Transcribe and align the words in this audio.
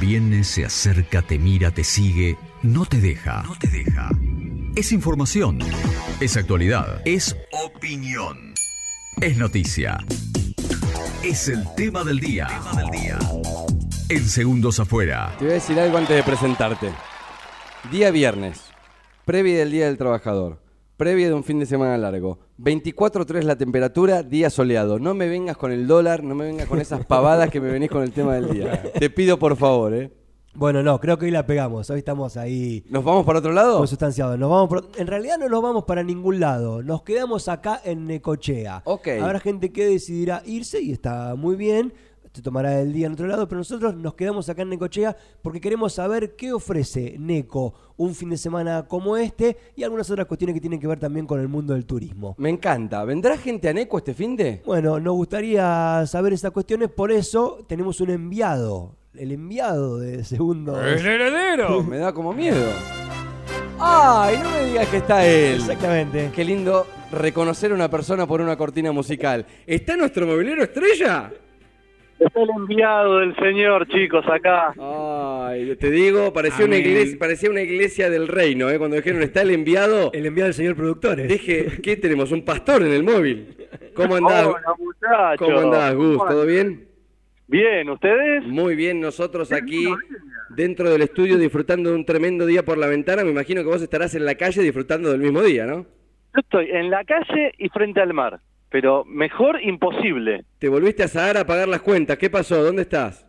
Viene, 0.00 0.44
se 0.44 0.64
acerca, 0.64 1.22
te 1.22 1.40
mira, 1.40 1.72
te 1.72 1.82
sigue, 1.82 2.36
no 2.62 2.86
te 2.86 3.00
deja. 3.00 3.42
No 3.42 3.56
te 3.58 3.66
deja. 3.66 4.10
Es 4.76 4.92
información. 4.92 5.58
Es 6.20 6.36
actualidad. 6.36 7.02
Es 7.04 7.36
opinión. 7.50 8.54
Es 9.20 9.36
noticia. 9.36 9.98
Es 11.24 11.48
el 11.48 11.64
tema 11.74 12.04
del 12.04 12.20
día. 12.20 12.46
Tema 12.46 12.80
del 12.80 12.90
día. 12.92 13.18
En 14.08 14.24
segundos 14.24 14.78
afuera. 14.78 15.34
Te 15.36 15.46
voy 15.46 15.50
a 15.50 15.54
decir 15.54 15.80
algo 15.80 15.98
antes 15.98 16.14
de 16.14 16.22
presentarte. 16.22 16.92
Día 17.90 18.12
viernes, 18.12 18.60
previa 19.24 19.58
del 19.58 19.72
Día 19.72 19.86
del 19.86 19.98
Trabajador, 19.98 20.60
previa 20.98 21.28
de 21.28 21.32
un 21.34 21.44
fin 21.44 21.58
de 21.60 21.64
semana 21.64 21.96
largo. 21.96 22.38
24.3 22.58 23.42
la 23.44 23.56
temperatura, 23.56 24.22
día 24.22 24.50
soleado. 24.50 24.98
No 24.98 25.14
me 25.14 25.28
vengas 25.28 25.56
con 25.56 25.72
el 25.72 25.86
dólar, 25.86 26.22
no 26.24 26.34
me 26.34 26.44
vengas 26.44 26.66
con 26.68 26.80
esas 26.80 27.06
pavadas 27.06 27.48
que 27.50 27.60
me 27.60 27.70
venís 27.70 27.88
con 27.88 28.02
el 28.02 28.10
tema 28.12 28.34
del 28.34 28.50
día. 28.50 28.82
Te 28.98 29.08
pido 29.08 29.38
por 29.38 29.56
favor, 29.56 29.94
¿eh? 29.94 30.12
Bueno, 30.54 30.82
no, 30.82 30.98
creo 30.98 31.16
que 31.16 31.26
hoy 31.26 31.30
la 31.30 31.46
pegamos. 31.46 31.88
Hoy 31.88 31.98
estamos 32.00 32.36
ahí 32.36 32.82
¿Nos 32.90 33.04
vamos 33.04 33.24
para 33.24 33.38
otro 33.38 33.52
lado? 33.52 33.86
sustanciados. 33.86 34.36
Nos 34.36 34.50
vamos 34.50 34.68
por- 34.68 34.88
En 34.96 35.06
realidad 35.06 35.38
no 35.38 35.48
nos 35.48 35.62
vamos 35.62 35.84
para 35.84 36.02
ningún 36.02 36.40
lado. 36.40 36.82
Nos 36.82 37.02
quedamos 37.02 37.46
acá 37.48 37.80
en 37.84 38.06
Necochea. 38.08 38.82
Ok. 38.84 39.06
Habrá 39.22 39.38
gente 39.38 39.70
que 39.70 39.86
decidirá 39.86 40.42
irse 40.46 40.80
y 40.82 40.90
está 40.90 41.36
muy 41.36 41.54
bien. 41.54 41.92
Se 42.38 42.42
tomará 42.42 42.80
el 42.80 42.92
día 42.92 43.08
en 43.08 43.14
otro 43.14 43.26
lado, 43.26 43.48
pero 43.48 43.58
nosotros 43.58 43.96
nos 43.96 44.14
quedamos 44.14 44.48
acá 44.48 44.62
en 44.62 44.68
Necochea 44.68 45.16
porque 45.42 45.60
queremos 45.60 45.94
saber 45.94 46.36
qué 46.36 46.52
ofrece 46.52 47.16
Neco 47.18 47.74
un 47.96 48.14
fin 48.14 48.30
de 48.30 48.36
semana 48.36 48.86
como 48.86 49.16
este 49.16 49.56
y 49.74 49.82
algunas 49.82 50.08
otras 50.08 50.28
cuestiones 50.28 50.54
que 50.54 50.60
tienen 50.60 50.78
que 50.78 50.86
ver 50.86 51.00
también 51.00 51.26
con 51.26 51.40
el 51.40 51.48
mundo 51.48 51.72
del 51.74 51.84
turismo. 51.84 52.36
Me 52.38 52.48
encanta. 52.48 53.04
¿Vendrá 53.04 53.36
gente 53.36 53.68
a 53.68 53.72
Neco 53.72 53.98
este 53.98 54.14
fin 54.14 54.36
de? 54.36 54.62
Bueno, 54.64 55.00
nos 55.00 55.14
gustaría 55.14 56.06
saber 56.06 56.32
esas 56.32 56.52
cuestiones, 56.52 56.90
por 56.90 57.10
eso 57.10 57.58
tenemos 57.66 58.00
un 58.00 58.10
enviado, 58.10 58.94
el 59.14 59.32
enviado 59.32 59.98
de 59.98 60.22
segundo. 60.22 60.80
heredero! 60.80 61.82
Me 61.88 61.98
da 61.98 62.12
como 62.12 62.32
miedo. 62.32 62.70
¡Ay, 63.80 64.38
no 64.40 64.48
me 64.48 64.64
digas 64.64 64.86
que 64.88 64.96
está 64.98 65.26
él! 65.26 65.56
Exactamente. 65.56 66.30
Qué 66.32 66.44
lindo 66.44 66.86
reconocer 67.10 67.72
a 67.72 67.74
una 67.74 67.90
persona 67.90 68.28
por 68.28 68.40
una 68.40 68.56
cortina 68.56 68.92
musical. 68.92 69.44
¿Está 69.66 69.96
nuestro 69.96 70.24
mobilero 70.24 70.62
estrella? 70.62 71.32
Está 72.18 72.42
el 72.42 72.50
enviado 72.50 73.18
del 73.20 73.36
señor, 73.36 73.86
chicos, 73.88 74.24
acá. 74.28 74.74
Ay, 74.78 75.76
te 75.76 75.90
digo, 75.90 76.32
parecía 76.32 76.64
una 76.64 76.76
iglesia, 76.76 77.16
parecía 77.18 77.50
una 77.50 77.62
iglesia 77.62 78.10
del 78.10 78.26
reino, 78.26 78.68
¿eh? 78.70 78.78
Cuando 78.78 78.96
dijeron 78.96 79.22
está 79.22 79.42
el 79.42 79.50
enviado, 79.50 80.10
El 80.12 80.26
enviado 80.26 80.46
del 80.46 80.54
señor 80.54 80.74
productor. 80.74 81.20
¿eh? 81.20 81.26
dije, 81.28 81.80
¿qué 81.80 81.96
tenemos? 81.96 82.32
¿Un 82.32 82.44
pastor 82.44 82.82
en 82.82 82.92
el 82.92 83.04
móvil? 83.04 83.56
¿Cómo 83.94 84.16
andás? 84.16 84.46
Hola, 84.46 84.74
muchachos. 84.78 85.38
¿Cómo 85.46 85.60
andás, 85.60 85.94
Gus? 85.94 86.18
¿Todo 86.18 86.44
bien? 86.44 86.88
Bien, 87.46 87.88
¿ustedes? 87.88 88.44
Muy 88.44 88.74
bien, 88.74 89.00
nosotros 89.00 89.52
aquí 89.52 89.86
dentro 90.50 90.90
del 90.90 91.02
estudio 91.02 91.38
disfrutando 91.38 91.90
de 91.90 91.96
un 91.96 92.04
tremendo 92.04 92.44
día 92.46 92.64
por 92.64 92.78
la 92.78 92.88
ventana. 92.88 93.24
Me 93.24 93.30
imagino 93.30 93.62
que 93.62 93.68
vos 93.68 93.80
estarás 93.80 94.14
en 94.14 94.24
la 94.24 94.34
calle 94.34 94.60
disfrutando 94.62 95.10
del 95.10 95.20
mismo 95.20 95.42
día, 95.42 95.66
¿no? 95.66 95.86
Yo 96.34 96.40
estoy 96.40 96.70
en 96.70 96.90
la 96.90 97.04
calle 97.04 97.52
y 97.58 97.68
frente 97.70 98.00
al 98.00 98.12
mar, 98.12 98.38
pero 98.70 99.04
mejor 99.06 99.60
imposible. 99.62 100.44
Te 100.58 100.68
volviste 100.68 101.02
a 101.04 101.08
Sahara 101.08 101.40
a 101.40 101.46
pagar 101.46 101.68
las 101.68 101.82
cuentas. 101.82 102.18
¿Qué 102.18 102.28
pasó? 102.30 102.62
¿Dónde 102.62 102.82
estás? 102.82 103.24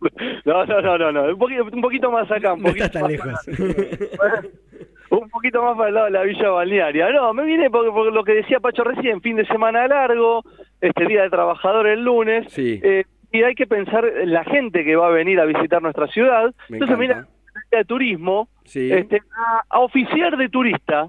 No, 0.46 0.64
no, 0.64 0.80
no, 0.80 0.96
no, 0.98 1.12
no. 1.12 1.24
Un, 1.24 1.38
poquito, 1.38 1.64
un 1.64 1.80
poquito 1.82 2.10
más 2.10 2.28
acá. 2.32 2.54
Un 2.54 2.60
No 2.62 2.68
poquito 2.68 2.86
estás 2.86 3.02
tan 3.02 3.16
más 3.18 3.46
lejos. 3.46 4.08
un 5.10 5.28
poquito 5.28 5.62
más 5.62 5.76
para 5.76 5.88
el 5.88 5.94
lado 5.94 6.06
de 6.06 6.12
la 6.12 6.22
Villa 6.22 6.48
Balnearia. 6.50 7.10
No, 7.10 7.34
me 7.34 7.44
vine 7.44 7.70
porque, 7.70 7.90
porque 7.90 8.10
lo 8.14 8.24
que 8.24 8.32
decía 8.34 8.60
Pacho 8.60 8.82
recién, 8.82 9.20
fin 9.20 9.36
de 9.36 9.44
semana 9.46 9.86
largo, 9.86 10.42
este 10.80 11.06
Día 11.06 11.22
del 11.22 11.30
Trabajador 11.30 11.86
el 11.86 12.02
lunes. 12.02 12.50
Sí. 12.50 12.80
eh, 12.82 13.04
y 13.32 13.42
hay 13.42 13.54
que 13.54 13.66
pensar 13.66 14.04
en 14.06 14.32
la 14.32 14.42
gente 14.44 14.84
que 14.84 14.96
va 14.96 15.08
a 15.08 15.10
venir 15.10 15.38
a 15.38 15.44
visitar 15.44 15.80
nuestra 15.82 16.08
ciudad. 16.08 16.52
Me 16.68 16.78
Entonces, 16.78 16.98
encanta. 16.98 17.26
mira, 17.70 17.78
de 17.78 17.84
Turismo, 17.84 18.48
Sí. 18.64 18.90
este, 18.90 19.20
a, 19.36 19.62
a 19.68 19.78
oficiar 19.80 20.36
de 20.36 20.48
turista. 20.48 21.08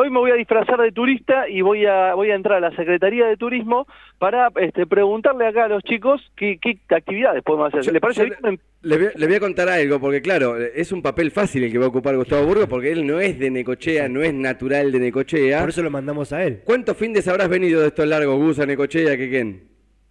Hoy 0.00 0.10
me 0.10 0.20
voy 0.20 0.30
a 0.30 0.34
disfrazar 0.34 0.80
de 0.80 0.92
turista 0.92 1.48
y 1.48 1.60
voy 1.60 1.84
a 1.84 2.14
voy 2.14 2.30
a 2.30 2.36
entrar 2.36 2.58
a 2.62 2.70
la 2.70 2.76
Secretaría 2.76 3.26
de 3.26 3.36
Turismo 3.36 3.88
para 4.20 4.48
este, 4.60 4.86
preguntarle 4.86 5.44
acá 5.44 5.64
a 5.64 5.68
los 5.68 5.82
chicos 5.82 6.20
qué, 6.36 6.56
qué 6.62 6.78
actividades 6.94 7.42
podemos 7.42 7.66
hacer. 7.74 7.82
Yo- 7.82 7.90
¿Le 7.90 8.00
parece 8.00 8.24
bien? 8.26 8.60
Le 8.82 8.96
voy, 8.96 9.08
le 9.16 9.26
voy 9.26 9.34
a 9.34 9.40
contar 9.40 9.68
algo, 9.68 9.98
porque 9.98 10.22
claro, 10.22 10.56
es 10.56 10.92
un 10.92 11.02
papel 11.02 11.32
fácil 11.32 11.64
el 11.64 11.72
que 11.72 11.78
va 11.78 11.86
a 11.86 11.88
ocupar 11.88 12.14
Gustavo 12.16 12.46
Burgos, 12.46 12.68
porque 12.68 12.92
él 12.92 13.04
no 13.04 13.18
es 13.18 13.40
de 13.40 13.50
Necochea, 13.50 14.08
no 14.08 14.22
es 14.22 14.32
natural 14.32 14.92
de 14.92 15.00
Necochea. 15.00 15.58
Por 15.58 15.70
eso 15.70 15.82
lo 15.82 15.90
mandamos 15.90 16.32
a 16.32 16.44
él. 16.44 16.60
¿Cuántos 16.64 16.96
fines 16.96 17.26
habrás 17.26 17.48
venido 17.48 17.80
de 17.80 17.88
estos 17.88 18.06
largos, 18.06 18.36
Gus, 18.38 18.60
a 18.60 18.66
Necochea, 18.66 19.16
que 19.16 19.28
quién? 19.28 19.64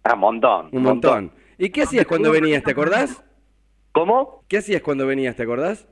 Ah, 0.04 0.12
un 0.12 0.20
montón. 0.20 0.68
Un 0.70 0.82
montón. 0.82 1.32
¿Y 1.56 1.70
qué 1.70 1.84
hacías 1.84 2.04
cuando 2.04 2.30
venías, 2.30 2.62
te 2.62 2.72
acordás? 2.72 3.24
¿Cómo? 3.92 4.44
¿Qué 4.48 4.58
hacías 4.58 4.82
cuando 4.82 5.06
venías, 5.06 5.34
te 5.34 5.44
acordás? 5.44 5.88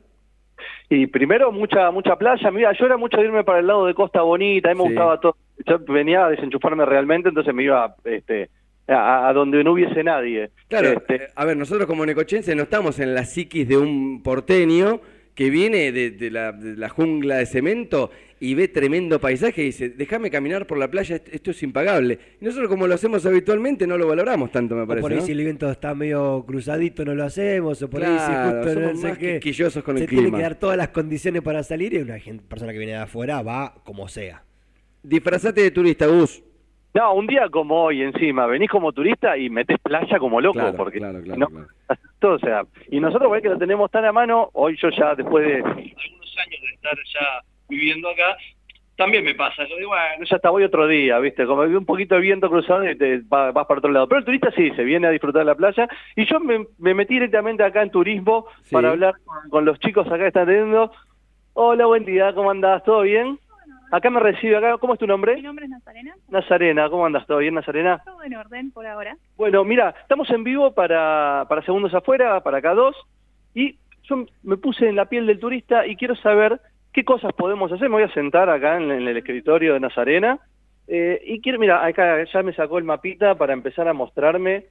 Y 0.89 1.07
primero 1.09 1.51
mucha 1.53 1.91
mucha 1.91 2.17
playa, 2.17 2.51
mira, 2.51 2.73
yo 2.79 2.87
era 2.87 2.97
mucho 2.97 3.17
de 3.19 3.25
irme 3.25 3.45
para 3.45 3.59
el 3.61 3.67
lado 3.67 3.87
de 3.87 3.95
Costa 3.95 4.23
Bonita, 4.23 4.71
a 4.71 4.75
mí 4.75 4.79
me 4.79 4.85
Sí. 4.85 4.91
gustaba 4.95 5.21
todo. 5.21 5.37
Yo 5.67 5.79
venía 5.89 6.27
a 6.27 6.31
desenchufarme 6.31 6.85
realmente, 6.85 7.29
entonces 7.31 7.53
me 7.55 7.65
iba 7.65 7.95
este 8.05 8.51
a, 8.89 9.29
a 9.29 9.33
donde 9.33 9.65
no 9.65 9.73
hubiese 9.73 10.05
nadie. 10.05 10.51
Claro, 10.69 10.91
Este, 10.91 11.15
eh, 11.17 11.29
a 11.35 11.45
ver, 11.45 11.57
nosotros 11.57 11.87
como 11.89 12.07
necochenses 12.07 12.55
no 12.55 12.63
estamos 12.63 13.01
en 13.01 13.15
la 13.15 13.25
psiquis 13.25 13.67
de 13.69 13.77
un 13.79 14.23
porteño 14.23 15.01
que 15.35 15.51
viene 15.51 15.91
de, 15.93 16.13
de 16.13 16.31
la, 16.31 16.53
de 16.53 16.77
la 16.77 16.89
jungla 16.89 17.37
de 17.37 17.47
cemento 17.47 18.11
y 18.39 18.55
ve 18.55 18.69
tremendo 18.69 19.19
paisaje 19.21 19.63
y 19.63 19.67
dice, 19.67 19.89
déjame 19.91 20.31
caminar 20.31 20.67
por 20.67 20.77
la 20.79 20.89
playa, 20.91 21.17
esto, 21.17 21.51
es 21.51 21.63
impagable. 21.63 22.19
Y 22.41 22.45
nosotros 22.45 22.69
como 22.69 22.87
lo 22.87 22.95
hacemos 22.95 23.25
habitualmente 23.25 23.87
no 23.87 23.97
lo 23.97 24.07
valoramos 24.09 24.51
tanto, 24.53 24.75
me 24.75 24.83
O 24.83 24.87
parece, 24.87 25.03
por 25.03 25.13
ahí 25.13 25.19
¿no? 25.19 25.25
si 25.25 25.33
el 25.33 25.39
viento 25.39 25.71
está 25.71 25.95
medio 25.95 26.45
cruzadito 26.47 27.05
no 27.05 27.15
lo 27.15 27.25
hacemos, 27.25 27.81
o 27.83 27.89
por 27.91 28.05
ahí 28.05 28.15
Claro, 28.15 28.63
si 28.63 28.67
justo 28.67 28.81
no 28.81 28.87
somos 28.89 29.01
sé 29.01 29.09
más 29.09 29.19
qué. 29.19 29.33
quisquillosos 29.41 29.83
con 29.85 29.97
se 29.97 30.05
el 30.05 30.09
tiene 30.11 30.23
clima. 30.25 30.37
que 30.39 30.43
dar 30.43 30.55
todas 30.57 30.77
las 30.77 30.89
condiciones 30.89 31.43
para 31.43 31.63
salir 31.63 31.95
y 31.95 31.99
una 31.99 32.19
gente, 32.19 32.45
persona 32.47 32.73
que 32.73 32.79
viene 32.79 32.93
de 32.93 32.99
afuera 32.99 33.41
va 33.43 33.75
como 33.85 34.07
sea. 34.09 34.43
Disfrazate 35.03 35.63
de 35.63 35.71
turista, 35.71 36.07
Gus. 36.07 36.43
No, 36.95 37.15
un 37.15 37.27
día 37.27 37.49
como 37.51 37.85
hoy 37.85 38.01
encima, 38.03 38.47
venís 38.47 38.71
como 38.71 38.91
turista 38.93 39.37
y 39.37 39.51
metés 39.51 39.79
playa 39.83 40.19
como 40.19 40.41
loco, 40.41 40.59
Claro, 40.59 40.77
porque 40.77 40.99
claro, 40.99 41.21
claro, 41.23 41.39
no, 41.41 41.47
claro. 41.49 41.69
todo, 42.19 42.35
o 42.35 42.39
sea, 42.39 42.63
y 42.91 43.01
nosotros 43.01 43.31
ves 43.31 43.43
que 43.43 43.51
lo 43.51 43.59
tenemos 43.59 43.91
tan 43.91 44.05
a 44.07 44.13
mano, 44.13 44.49
hoy 44.55 44.77
yo 44.81 44.89
ya 44.91 45.15
después 45.15 45.47
de 45.47 45.57
algunos 45.57 46.37
años 46.39 46.61
de 46.63 46.75
estar 46.75 46.97
ya 47.15 47.45
viviendo 47.69 48.09
acá, 48.09 48.37
también 48.97 49.25
me 49.25 49.35
pasa, 49.35 49.65
yo 49.69 49.77
digo, 49.77 49.91
bueno, 49.91 50.25
ya 50.25 50.37
está, 50.37 50.49
voy 50.49 50.65
otro 50.65 50.87
día, 50.89 51.19
¿viste? 51.19 51.45
Como 51.45 51.63
un 51.63 51.85
poquito 51.85 52.15
de 52.15 52.23
viento 52.23 52.49
cruzado 52.49 52.89
y 52.91 52.97
te 52.97 53.19
va- 53.31 53.53
vas 53.53 53.67
para 53.67 53.79
otro 53.79 53.91
lado. 53.93 54.09
Pero 54.09 54.21
el 54.21 54.25
turista 54.25 54.51
sí, 54.53 54.71
se 54.71 54.85
viene 54.85 55.07
a 55.07 55.11
disfrutar 55.11 55.41
de 55.43 55.47
la 55.47 55.55
playa 55.55 55.87
y 56.15 56.25
yo 56.25 56.41
me, 56.41 56.67
me 56.79 56.95
metí 56.95 57.15
directamente 57.15 57.63
acá 57.63 57.83
en 57.83 57.91
turismo 57.91 58.47
Sí. 58.63 58.75
para 58.75 58.91
hablar 58.91 59.15
con, 59.25 59.51
con 59.51 59.65
los 59.67 59.79
chicos 59.81 60.07
acá 60.07 60.19
que 60.19 60.29
están 60.29 60.47
teniendo. 60.47 60.91
Hola, 61.53 61.85
buen 61.87 62.05
día, 62.07 62.33
¿cómo 62.35 62.51
andás? 62.51 62.83
¿Todo 62.85 63.03
bien? 63.03 63.39
Acá 63.93 64.11
me 64.11 64.19
recibe, 64.19 64.57
acá, 64.57 64.79
¿cómo 64.79 64.95
es 64.95 64.99
tu 64.99 65.07
nombre? 65.07 65.37
Mi 65.37 65.43
nombre 65.43 65.67
es 65.67 65.71
Nazarena. 65.71 66.15
Nazarena, 66.29 66.89
¿cómo 66.91 67.07
andas? 67.07 67.27
¿Todo 67.27 67.39
bien, 67.39 67.55
Nazarena? 67.55 68.01
Todo 68.05 68.25
en 68.25 68.35
orden 68.35 68.71
por 68.73 68.85
ahora. 68.87 69.17
Bueno, 69.37 69.63
mira, 69.63 69.95
estamos 70.01 70.29
en 70.31 70.43
vivo 70.43 70.73
para, 70.75 71.45
para 71.49 71.63
Segundos 71.63 71.95
Afuera, 71.95 72.41
para 72.43 72.59
acá 72.59 72.75
dos, 72.75 72.97
y 73.55 73.77
yo 74.05 74.25
me 74.43 74.57
puse 74.57 74.89
en 74.89 74.97
la 74.97 75.05
piel 75.05 75.27
del 75.27 75.39
turista 75.39 75.87
y 75.87 75.97
quiero 75.97 76.17
saber 76.17 76.61
qué 76.97 77.05
cosas 77.05 77.35
podemos 77.35 77.71
hacer. 77.71 77.91
Me 77.91 77.97
voy 77.97 78.05
a 78.05 78.15
sentar 78.15 78.49
acá 78.49 78.79
en, 78.79 78.91
el 78.91 79.15
escritorio 79.19 79.75
de 79.75 79.81
Nazarena, 79.81 80.41
eh, 80.89 81.21
y 81.27 81.43
quiero, 81.43 81.59
mira, 81.59 81.85
acá 81.85 82.25
ya 82.25 82.43
me 82.43 82.55
sacó 82.55 82.79
el 82.79 82.85
mapita 82.85 83.35
para 83.35 83.53
empezar 83.53 83.87
a 83.87 83.93
mostrarme. 83.93 84.65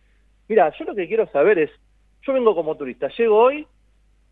Mira, 0.50 0.74
yo 0.76 0.86
lo 0.86 0.96
que 0.96 1.08
quiero 1.08 1.28
saber 1.28 1.60
es, 1.60 1.70
yo 2.24 2.34
vengo 2.34 2.56
como 2.56 2.76
turista, 2.76 3.10
llego 3.10 3.38
hoy, 3.38 3.68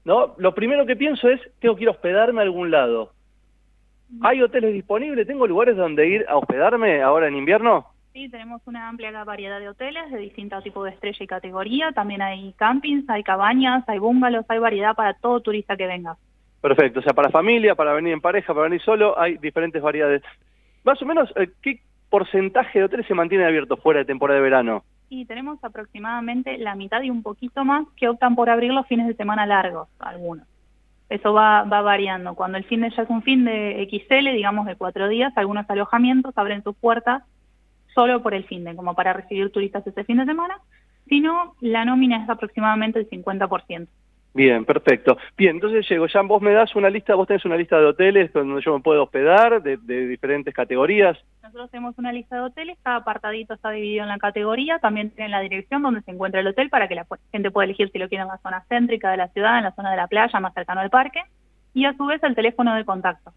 ¿no? 0.05 0.33
Lo 0.39 0.55
primero 0.55 0.87
que 0.87 0.95
pienso 0.95 1.29
es, 1.29 1.39
tengo 1.59 1.75
que 1.75 1.83
ir 1.83 1.87
a 1.89 1.91
hospedarme 1.91 2.39
a 2.39 2.43
algún 2.43 2.71
lado. 2.71 3.11
¿Hay 4.21 4.41
hoteles 4.41 4.73
disponibles? 4.73 5.27
¿Tengo 5.27 5.45
lugares 5.45 5.77
donde 5.77 6.07
ir 6.07 6.25
a 6.27 6.37
hospedarme 6.37 7.03
ahora 7.03 7.27
en 7.27 7.35
invierno? 7.35 7.85
Sí, 8.13 8.27
tenemos 8.27 8.61
una 8.65 8.89
amplia 8.89 9.23
variedad 9.23 9.59
de 9.59 9.69
hoteles 9.69 10.09
de 10.11 10.17
distintos 10.17 10.63
tipos 10.63 10.85
de 10.85 10.91
estrella 10.91 11.23
y 11.23 11.27
categoría. 11.27 11.91
También 11.91 12.23
hay 12.23 12.53
campings, 12.53 13.07
hay 13.07 13.23
cabañas, 13.23 13.87
hay 13.87 13.99
bungalows, 13.99 14.45
hay 14.49 14.59
variedad 14.59 14.95
para 14.95 15.13
todo 15.13 15.41
turista 15.41 15.77
que 15.77 15.85
venga. 15.85 16.17
Perfecto, 16.63 17.01
o 17.01 17.03
sea, 17.03 17.11
para 17.11 17.29
familia, 17.29 17.75
para 17.75 17.91
venir 17.91 18.13
en 18.13 18.21
pareja, 18.21 18.53
para 18.53 18.69
venir 18.69 18.81
solo, 18.81 19.19
hay 19.19 19.35
diferentes 19.35 19.81
variedades. 19.81 20.23
Más 20.85 21.01
o 21.01 21.05
menos, 21.05 21.29
eh, 21.35 21.49
¿qué 21.61 21.81
porcentaje 22.09 22.79
de 22.79 22.85
hoteles 22.85 23.05
se 23.05 23.13
mantiene 23.13 23.43
abiertos 23.43 23.81
fuera 23.81 23.99
de 23.99 24.05
temporada 24.05 24.39
de 24.39 24.45
verano? 24.45 24.85
Y 25.09 25.25
tenemos 25.25 25.61
aproximadamente 25.61 26.57
la 26.57 26.75
mitad 26.75 27.01
y 27.01 27.09
un 27.09 27.21
poquito 27.21 27.65
más 27.65 27.85
que 27.97 28.07
optan 28.07 28.35
por 28.35 28.49
abrir 28.49 28.71
los 28.71 28.87
fines 28.87 29.07
de 29.07 29.15
semana 29.15 29.45
largos, 29.45 29.89
algunos. 29.99 30.47
Eso 31.09 31.33
va, 31.33 31.63
va 31.63 31.81
variando. 31.81 32.33
Cuando 32.33 32.57
el 32.57 32.63
fin 32.63 32.79
de 32.79 32.91
ya 32.91 33.03
es 33.03 33.09
un 33.09 33.23
fin 33.23 33.43
de 33.43 33.85
XL, 33.91 34.31
digamos 34.31 34.65
de 34.65 34.77
cuatro 34.77 35.09
días, 35.09 35.33
algunos 35.35 35.69
alojamientos 35.69 36.31
abren 36.37 36.63
sus 36.63 36.77
puertas 36.77 37.23
solo 37.93 38.23
por 38.23 38.33
el 38.33 38.45
fin 38.45 38.63
de, 38.63 38.73
como 38.73 38.95
para 38.95 39.11
recibir 39.11 39.51
turistas 39.51 39.85
ese 39.85 40.05
fin 40.05 40.15
de 40.15 40.25
semana. 40.25 40.55
Si 41.09 41.19
no, 41.19 41.55
la 41.59 41.83
nómina 41.83 42.23
es 42.23 42.29
aproximadamente 42.29 42.99
el 42.99 43.09
50%. 43.09 43.89
Bien, 44.35 44.65
perfecto. 44.65 45.17
Bien, 45.37 45.57
entonces 45.57 45.87
llego, 45.87 46.07
ya 46.07 46.21
vos 46.21 46.41
me 46.41 46.53
das 46.53 46.75
una 46.75 46.89
lista, 46.89 47.13
vos 47.13 47.27
tenés 47.27 47.45
una 47.45 47.55
lista 47.55 47.79
de 47.79 47.85
hoteles 47.85 48.33
donde 48.33 48.61
yo 48.61 48.73
me 48.73 48.81
puedo 48.81 49.03
hospedar, 49.03 49.61
de, 49.61 49.77
de 49.77 50.07
diferentes 50.07 50.51
categorías. 50.53 51.17
Nosotros 51.43 51.69
tenemos 51.69 51.95
una 51.99 52.11
lista 52.11 52.37
de 52.37 52.41
hoteles, 52.41 52.79
cada 52.81 52.97
apartadito 52.97 53.53
está 53.53 53.69
dividido 53.69 54.03
en 54.03 54.09
la 54.09 54.17
categoría, 54.17 54.79
también 54.79 55.11
tienen 55.11 55.31
la 55.31 55.41
dirección 55.41 55.83
donde 55.83 56.01
se 56.01 56.09
encuentra 56.09 56.41
el 56.41 56.47
hotel 56.47 56.71
para 56.71 56.87
que 56.87 56.95
la 56.95 57.05
gente 57.31 57.51
pueda 57.51 57.65
elegir 57.65 57.91
si 57.91 57.99
lo 57.99 58.09
quiere 58.09 58.23
en 58.23 58.29
la 58.29 58.39
zona 58.39 58.65
céntrica 58.69 59.11
de 59.11 59.17
la 59.17 59.27
ciudad, 59.27 59.59
en 59.59 59.65
la 59.65 59.75
zona 59.75 59.91
de 59.91 59.97
la 59.97 60.07
playa, 60.07 60.39
más 60.39 60.53
cercano 60.55 60.81
al 60.81 60.89
parque, 60.89 61.21
y 61.75 61.85
a 61.85 61.93
su 61.93 62.05
vez 62.07 62.23
el 62.23 62.33
teléfono 62.33 62.73
de 62.73 62.85
contacto. 62.85 63.33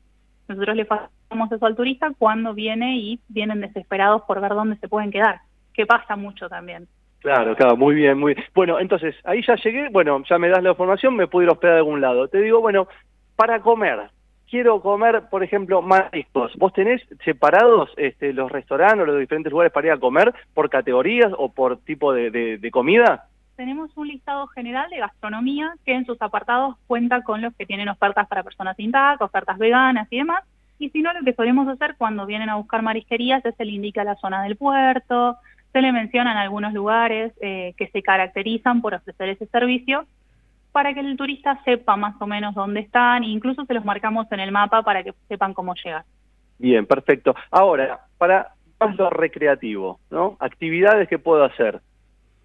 Nosotros 0.48 0.76
le 0.76 0.86
pasamos 0.86 1.52
eso 1.52 1.66
al 1.66 1.76
turista 1.76 2.10
cuando 2.16 2.54
viene 2.54 2.96
y 2.96 3.20
vienen 3.28 3.60
desesperados 3.60 4.22
por 4.22 4.40
ver 4.40 4.52
dónde 4.52 4.76
se 4.76 4.88
pueden 4.88 5.10
quedar, 5.10 5.40
que 5.74 5.84
pasa 5.84 6.16
mucho 6.16 6.48
también. 6.48 6.88
Claro, 7.26 7.56
claro, 7.56 7.76
muy 7.76 7.96
bien, 7.96 8.16
muy 8.20 8.34
bien. 8.34 8.46
Bueno, 8.54 8.78
entonces, 8.78 9.16
ahí 9.24 9.42
ya 9.44 9.56
llegué, 9.56 9.88
bueno, 9.88 10.22
ya 10.30 10.38
me 10.38 10.48
das 10.48 10.62
la 10.62 10.70
información, 10.70 11.16
me 11.16 11.26
puedo 11.26 11.42
ir 11.42 11.48
a 11.48 11.54
hospedar 11.54 11.78
algún 11.78 12.00
lado. 12.00 12.28
Te 12.28 12.40
digo, 12.40 12.60
bueno, 12.60 12.86
para 13.34 13.58
comer, 13.58 14.10
quiero 14.48 14.80
comer, 14.80 15.24
por 15.28 15.42
ejemplo, 15.42 15.82
mariscos. 15.82 16.54
¿Vos 16.56 16.72
tenés 16.72 17.02
separados 17.24 17.90
este, 17.96 18.32
los 18.32 18.48
restaurantes 18.52 19.00
o 19.02 19.06
los 19.06 19.18
diferentes 19.18 19.50
lugares 19.50 19.72
para 19.72 19.88
ir 19.88 19.92
a 19.94 19.98
comer 19.98 20.32
por 20.54 20.70
categorías 20.70 21.32
o 21.36 21.50
por 21.50 21.78
tipo 21.78 22.12
de, 22.12 22.30
de- 22.30 22.58
de 22.58 22.70
comida? 22.70 23.24
Tenemos 23.56 23.90
un 23.96 24.06
listado 24.06 24.46
general 24.46 24.88
de 24.90 24.98
gastronomía 24.98 25.72
que 25.84 25.94
en 25.94 26.06
sus 26.06 26.22
apartados 26.22 26.76
cuenta 26.86 27.22
con 27.22 27.42
los 27.42 27.52
que 27.56 27.66
tienen 27.66 27.88
ofertas 27.88 28.28
para 28.28 28.44
personas 28.44 28.76
sin 28.76 28.92
TAC, 28.92 29.20
ofertas 29.20 29.58
veganas 29.58 30.06
y 30.12 30.18
demás. 30.18 30.44
Y 30.78 30.90
si 30.90 31.02
no, 31.02 31.12
lo 31.12 31.24
que 31.24 31.32
solemos 31.32 31.66
hacer 31.66 31.96
cuando 31.98 32.24
vienen 32.24 32.50
a 32.50 32.54
buscar 32.54 32.82
marisquerías 32.82 33.44
es 33.44 33.56
se 33.56 33.64
le 33.64 33.72
indica 33.72 34.04
la 34.04 34.14
zona 34.14 34.44
del 34.44 34.54
puerto, 34.56 35.38
se 35.76 35.82
le 35.82 35.92
mencionan 35.92 36.38
algunos 36.38 36.72
lugares 36.72 37.34
eh, 37.42 37.74
que 37.76 37.88
se 37.88 38.02
caracterizan 38.02 38.80
por 38.80 38.94
ofrecer 38.94 39.28
ese 39.28 39.44
servicio 39.48 40.06
para 40.72 40.94
que 40.94 41.00
el 41.00 41.18
turista 41.18 41.60
sepa 41.66 41.96
más 41.96 42.14
o 42.18 42.26
menos 42.26 42.54
dónde 42.54 42.80
están, 42.80 43.24
e 43.24 43.26
incluso 43.26 43.66
se 43.66 43.74
los 43.74 43.84
marcamos 43.84 44.26
en 44.32 44.40
el 44.40 44.52
mapa 44.52 44.82
para 44.82 45.02
que 45.02 45.12
sepan 45.28 45.52
cómo 45.52 45.74
llegar. 45.74 46.04
Bien, 46.58 46.86
perfecto. 46.86 47.34
Ahora, 47.50 48.00
para 48.16 48.52
lo 48.96 49.10
recreativo, 49.10 50.00
¿no? 50.10 50.38
Actividades 50.40 51.08
que 51.10 51.18
puedo 51.18 51.44
hacer. 51.44 51.80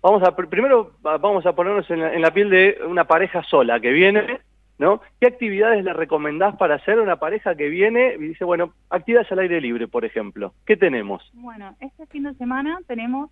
Vamos 0.01 0.23
a 0.23 0.35
pr- 0.35 0.49
primero 0.49 0.91
va- 1.05 1.17
vamos 1.17 1.45
a 1.45 1.53
ponernos 1.53 1.89
en 1.89 2.01
la, 2.01 2.13
en 2.13 2.21
la 2.21 2.31
piel 2.31 2.49
de 2.49 2.79
una 2.85 3.05
pareja 3.05 3.43
sola 3.43 3.79
que 3.79 3.91
viene, 3.91 4.39
¿no? 4.81 4.99
¿Qué 5.19 5.27
actividades 5.27 5.85
le 5.85 5.93
recomendás 5.93 6.57
para 6.57 6.75
hacer 6.75 6.97
a 6.97 7.03
una 7.03 7.17
pareja 7.17 7.53
que 7.53 7.69
viene 7.69 8.15
y 8.15 8.29
dice, 8.29 8.43
bueno, 8.43 8.73
actividades 8.89 9.31
al 9.31 9.37
aire 9.37 9.61
libre, 9.61 9.87
por 9.87 10.05
ejemplo? 10.05 10.55
¿Qué 10.65 10.75
tenemos? 10.75 11.21
Bueno, 11.33 11.75
este 11.79 12.07
fin 12.07 12.23
de 12.23 12.33
semana 12.33 12.79
tenemos 12.87 13.29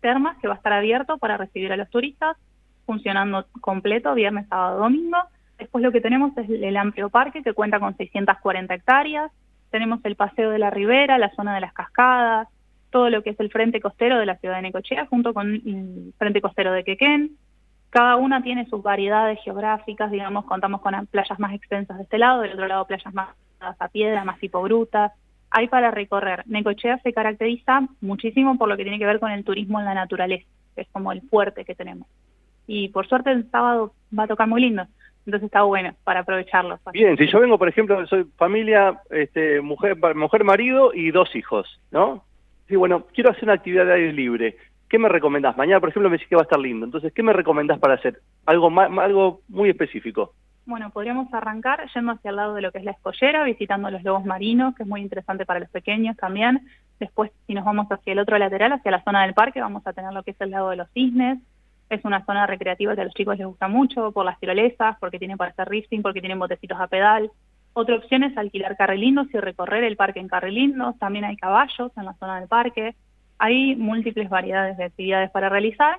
termas 0.00 0.38
que 0.38 0.48
va 0.48 0.54
a 0.54 0.56
estar 0.56 0.72
abierto 0.72 1.18
para 1.18 1.36
recibir 1.36 1.70
a 1.70 1.76
los 1.76 1.90
turistas, 1.90 2.38
funcionando 2.86 3.44
completo 3.60 4.14
viernes, 4.14 4.48
sábado, 4.48 4.78
domingo. 4.78 5.18
Después 5.58 5.84
lo 5.84 5.92
que 5.92 6.00
tenemos 6.00 6.34
es 6.38 6.48
el 6.48 6.76
amplio 6.78 7.10
parque 7.10 7.42
que 7.42 7.52
cuenta 7.52 7.78
con 7.78 7.94
640 7.94 8.72
hectáreas. 8.72 9.30
Tenemos 9.70 10.02
el 10.02 10.16
paseo 10.16 10.50
de 10.50 10.58
la 10.58 10.70
ribera, 10.70 11.18
la 11.18 11.30
zona 11.34 11.54
de 11.54 11.60
las 11.60 11.74
cascadas, 11.74 12.48
todo 12.88 13.10
lo 13.10 13.22
que 13.22 13.30
es 13.30 13.40
el 13.40 13.50
frente 13.50 13.82
costero 13.82 14.18
de 14.18 14.24
la 14.24 14.38
ciudad 14.38 14.56
de 14.56 14.62
Necochea 14.62 15.04
junto 15.04 15.34
con 15.34 15.56
el 15.56 16.14
frente 16.16 16.40
costero 16.40 16.72
de 16.72 16.84
Quequén. 16.84 17.36
Cada 17.90 18.16
una 18.16 18.42
tiene 18.42 18.66
sus 18.66 18.82
variedades 18.82 19.38
geográficas, 19.42 20.10
digamos, 20.10 20.44
contamos 20.44 20.80
con 20.80 21.06
playas 21.06 21.38
más 21.38 21.54
extensas 21.54 21.96
de 21.96 22.02
este 22.02 22.18
lado, 22.18 22.42
del 22.42 22.52
otro 22.52 22.66
lado 22.66 22.86
playas 22.86 23.14
más 23.14 23.28
a 23.60 23.88
piedra, 23.88 24.24
más 24.24 24.38
tipo 24.38 24.62
grutas, 24.62 25.12
hay 25.50 25.68
para 25.68 25.90
recorrer. 25.90 26.42
Necochea 26.46 26.98
se 26.98 27.12
caracteriza 27.12 27.88
muchísimo 28.00 28.58
por 28.58 28.68
lo 28.68 28.76
que 28.76 28.82
tiene 28.82 28.98
que 28.98 29.06
ver 29.06 29.20
con 29.20 29.30
el 29.30 29.44
turismo 29.44 29.78
en 29.78 29.86
la 29.86 29.94
naturaleza, 29.94 30.46
que 30.74 30.82
es 30.82 30.88
como 30.92 31.12
el 31.12 31.22
fuerte 31.22 31.64
que 31.64 31.74
tenemos. 31.74 32.06
Y 32.66 32.88
por 32.88 33.06
suerte 33.06 33.30
el 33.30 33.50
sábado 33.50 33.92
va 34.16 34.24
a 34.24 34.28
tocar 34.28 34.48
muy 34.48 34.60
lindo, 34.60 34.86
entonces 35.24 35.46
está 35.46 35.62
bueno 35.62 35.94
para 36.04 36.20
aprovecharlo. 36.20 36.78
Bien, 36.92 37.16
si 37.16 37.26
yo 37.26 37.40
vengo, 37.40 37.58
por 37.58 37.68
ejemplo, 37.68 38.06
soy 38.06 38.24
familia, 38.36 39.00
este, 39.10 39.60
mujer, 39.60 39.96
mujer, 40.14 40.44
marido 40.44 40.92
y 40.92 41.10
dos 41.10 41.34
hijos, 41.36 41.80
¿no? 41.90 42.24
Sí, 42.68 42.74
bueno, 42.74 43.06
quiero 43.14 43.30
hacer 43.30 43.44
una 43.44 43.54
actividad 43.54 43.86
de 43.86 43.94
aire 43.94 44.12
libre. 44.12 44.56
¿Qué 44.88 44.98
me 44.98 45.08
recomendás? 45.08 45.56
Mañana, 45.56 45.80
por 45.80 45.88
ejemplo, 45.88 46.08
me 46.08 46.14
decís 46.16 46.28
que 46.28 46.36
va 46.36 46.42
a 46.42 46.44
estar 46.44 46.58
lindo. 46.60 46.86
Entonces, 46.86 47.12
¿qué 47.12 47.22
me 47.22 47.32
recomendás 47.32 47.78
para 47.78 47.94
hacer? 47.94 48.20
Algo, 48.46 48.70
ma- 48.70 48.86
algo 49.02 49.40
muy 49.48 49.68
específico. 49.70 50.32
Bueno, 50.64 50.90
podríamos 50.90 51.32
arrancar 51.32 51.86
yendo 51.94 52.12
hacia 52.12 52.30
el 52.30 52.36
lado 52.36 52.54
de 52.54 52.62
lo 52.62 52.72
que 52.72 52.78
es 52.78 52.84
la 52.84 52.90
escollera, 52.92 53.44
visitando 53.44 53.90
los 53.90 54.02
lobos 54.02 54.24
marinos, 54.24 54.74
que 54.74 54.82
es 54.82 54.88
muy 54.88 55.00
interesante 55.00 55.44
para 55.46 55.60
los 55.60 55.68
pequeños 55.70 56.16
también. 56.16 56.60
Después, 56.98 57.30
si 57.46 57.54
nos 57.54 57.64
vamos 57.64 57.86
hacia 57.90 58.12
el 58.12 58.18
otro 58.18 58.36
lateral, 58.38 58.72
hacia 58.72 58.90
la 58.90 59.02
zona 59.02 59.22
del 59.22 59.34
parque, 59.34 59.60
vamos 59.60 59.86
a 59.86 59.92
tener 59.92 60.12
lo 60.12 60.22
que 60.22 60.32
es 60.32 60.40
el 60.40 60.50
lago 60.50 60.70
de 60.70 60.76
los 60.76 60.90
cisnes. 60.92 61.38
Es 61.88 62.04
una 62.04 62.24
zona 62.24 62.46
recreativa 62.46 62.94
que 62.96 63.02
a 63.02 63.04
los 63.04 63.14
chicos 63.14 63.38
les 63.38 63.46
gusta 63.46 63.68
mucho 63.68 64.10
por 64.10 64.24
las 64.24 64.40
tirolesas, 64.40 64.96
porque 64.98 65.18
tienen 65.20 65.36
para 65.36 65.50
hacer 65.52 65.68
rifting, 65.68 66.02
porque 66.02 66.20
tienen 66.20 66.38
botecitos 66.38 66.80
a 66.80 66.88
pedal. 66.88 67.30
Otra 67.74 67.94
opción 67.96 68.24
es 68.24 68.36
alquilar 68.36 68.76
carrilindos 68.76 69.28
y 69.32 69.38
recorrer 69.38 69.84
el 69.84 69.96
parque 69.96 70.18
en 70.18 70.26
carrilindos. 70.28 70.98
También 70.98 71.26
hay 71.26 71.36
caballos 71.36 71.92
en 71.96 72.04
la 72.06 72.14
zona 72.14 72.40
del 72.40 72.48
parque. 72.48 72.96
Hay 73.38 73.76
múltiples 73.76 74.28
variedades 74.28 74.76
de 74.76 74.84
actividades 74.84 75.30
para 75.30 75.48
realizar. 75.48 75.98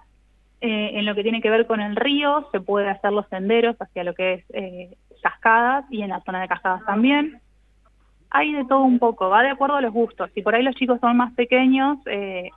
Eh, 0.60 0.98
en 0.98 1.06
lo 1.06 1.14
que 1.14 1.22
tiene 1.22 1.42
que 1.42 1.52
ver 1.52 1.68
con 1.68 1.82
el 1.82 1.96
río, 1.96 2.50
se 2.52 2.60
puede 2.60 2.90
hacer 2.90 3.12
los 3.12 3.28
senderos 3.28 3.76
hacia 3.80 4.04
lo 4.04 4.16
que 4.16 4.34
es 4.34 4.46
eh, 4.54 4.98
cascadas 5.22 5.86
y 5.92 6.02
en 6.02 6.10
la 6.10 6.22
zona 6.22 6.42
de 6.42 6.48
cascadas 6.48 6.84
también. 6.86 7.40
Hay 8.32 8.54
de 8.54 8.66
todo 8.66 8.82
un 8.82 8.98
poco, 8.98 9.30
va 9.30 9.44
de 9.44 9.50
acuerdo 9.50 9.76
a 9.76 9.82
los 9.82 9.94
gustos. 9.94 10.32
Si 10.34 10.42
por 10.42 10.56
ahí 10.56 10.64
los 10.64 10.76
chicos 10.76 11.00
son 11.00 11.16
más 11.16 11.34
pequeños, 11.34 12.00
eh, 12.08 12.50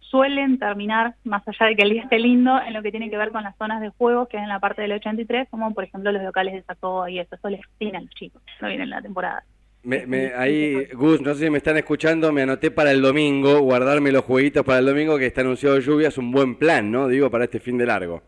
suelen 0.00 0.58
terminar, 0.58 1.16
más 1.24 1.46
allá 1.46 1.66
de 1.66 1.76
que 1.76 1.82
el 1.82 1.90
día 1.90 2.02
esté 2.02 2.18
lindo, 2.18 2.60
en 2.62 2.72
lo 2.72 2.82
que 2.82 2.92
tiene 2.92 3.10
que 3.10 3.18
ver 3.18 3.30
con 3.30 3.42
las 3.42 3.56
zonas 3.56 3.80
de 3.80 3.90
juego, 3.90 4.26
que 4.26 4.36
es 4.36 4.42
en 4.42 4.48
la 4.48 4.60
parte 4.60 4.82
del 4.82 4.92
83, 4.92 5.48
como 5.50 5.74
por 5.74 5.84
ejemplo 5.84 6.12
los 6.12 6.22
locales 6.22 6.54
de 6.54 6.62
Sacó 6.62 7.08
y 7.08 7.18
eso. 7.18 7.34
Eso 7.34 7.48
les 7.48 7.64
fascina 7.66 7.98
a 7.98 8.02
los 8.02 8.10
chicos, 8.10 8.40
no 8.60 8.68
vienen 8.68 8.84
en 8.84 8.90
la 8.90 9.02
temporada. 9.02 9.42
Me- 9.84 10.06
me- 10.06 10.34
ahí, 10.34 10.86
Gus, 10.92 11.20
no 11.22 11.34
sé 11.34 11.44
si 11.44 11.50
me 11.50 11.58
están 11.58 11.76
escuchando, 11.76 12.32
me 12.32 12.42
anoté 12.42 12.70
para 12.70 12.90
el 12.90 13.00
domingo, 13.00 13.60
guardarme 13.60 14.12
los 14.12 14.24
jueguitos 14.24 14.64
para 14.64 14.80
el 14.80 14.86
domingo, 14.86 15.16
que 15.18 15.26
está 15.26 15.40
anunciado 15.42 15.78
lluvia, 15.78 16.08
es 16.08 16.18
un 16.18 16.30
buen 16.32 16.56
plan, 16.56 16.90
¿no? 16.90 17.08
Digo, 17.08 17.30
para 17.30 17.44
este 17.44 17.60
fin 17.60 17.78
de 17.78 17.86
largo. 17.86 18.22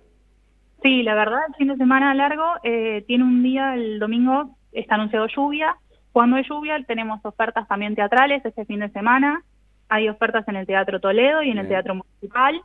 Sí, 0.82 1.02
la 1.02 1.14
verdad, 1.14 1.40
el 1.48 1.54
fin 1.56 1.68
de 1.68 1.76
semana 1.76 2.14
largo 2.14 2.44
eh, 2.62 3.04
tiene 3.06 3.24
un 3.24 3.42
día, 3.42 3.74
el 3.74 3.98
domingo 3.98 4.56
está 4.72 4.94
anunciado 4.94 5.26
lluvia. 5.26 5.76
Cuando 6.12 6.36
hay 6.36 6.44
lluvia 6.48 6.82
tenemos 6.86 7.20
ofertas 7.24 7.68
también 7.68 7.94
teatrales 7.94 8.44
este 8.44 8.64
fin 8.64 8.80
de 8.80 8.88
semana. 8.90 9.42
Hay 9.88 10.08
ofertas 10.08 10.46
en 10.48 10.56
el 10.56 10.66
Teatro 10.66 11.00
Toledo 11.00 11.42
y 11.42 11.50
en 11.50 11.58
el. 11.58 11.68
Teatro 11.68 11.94
Municipal. 11.96 12.60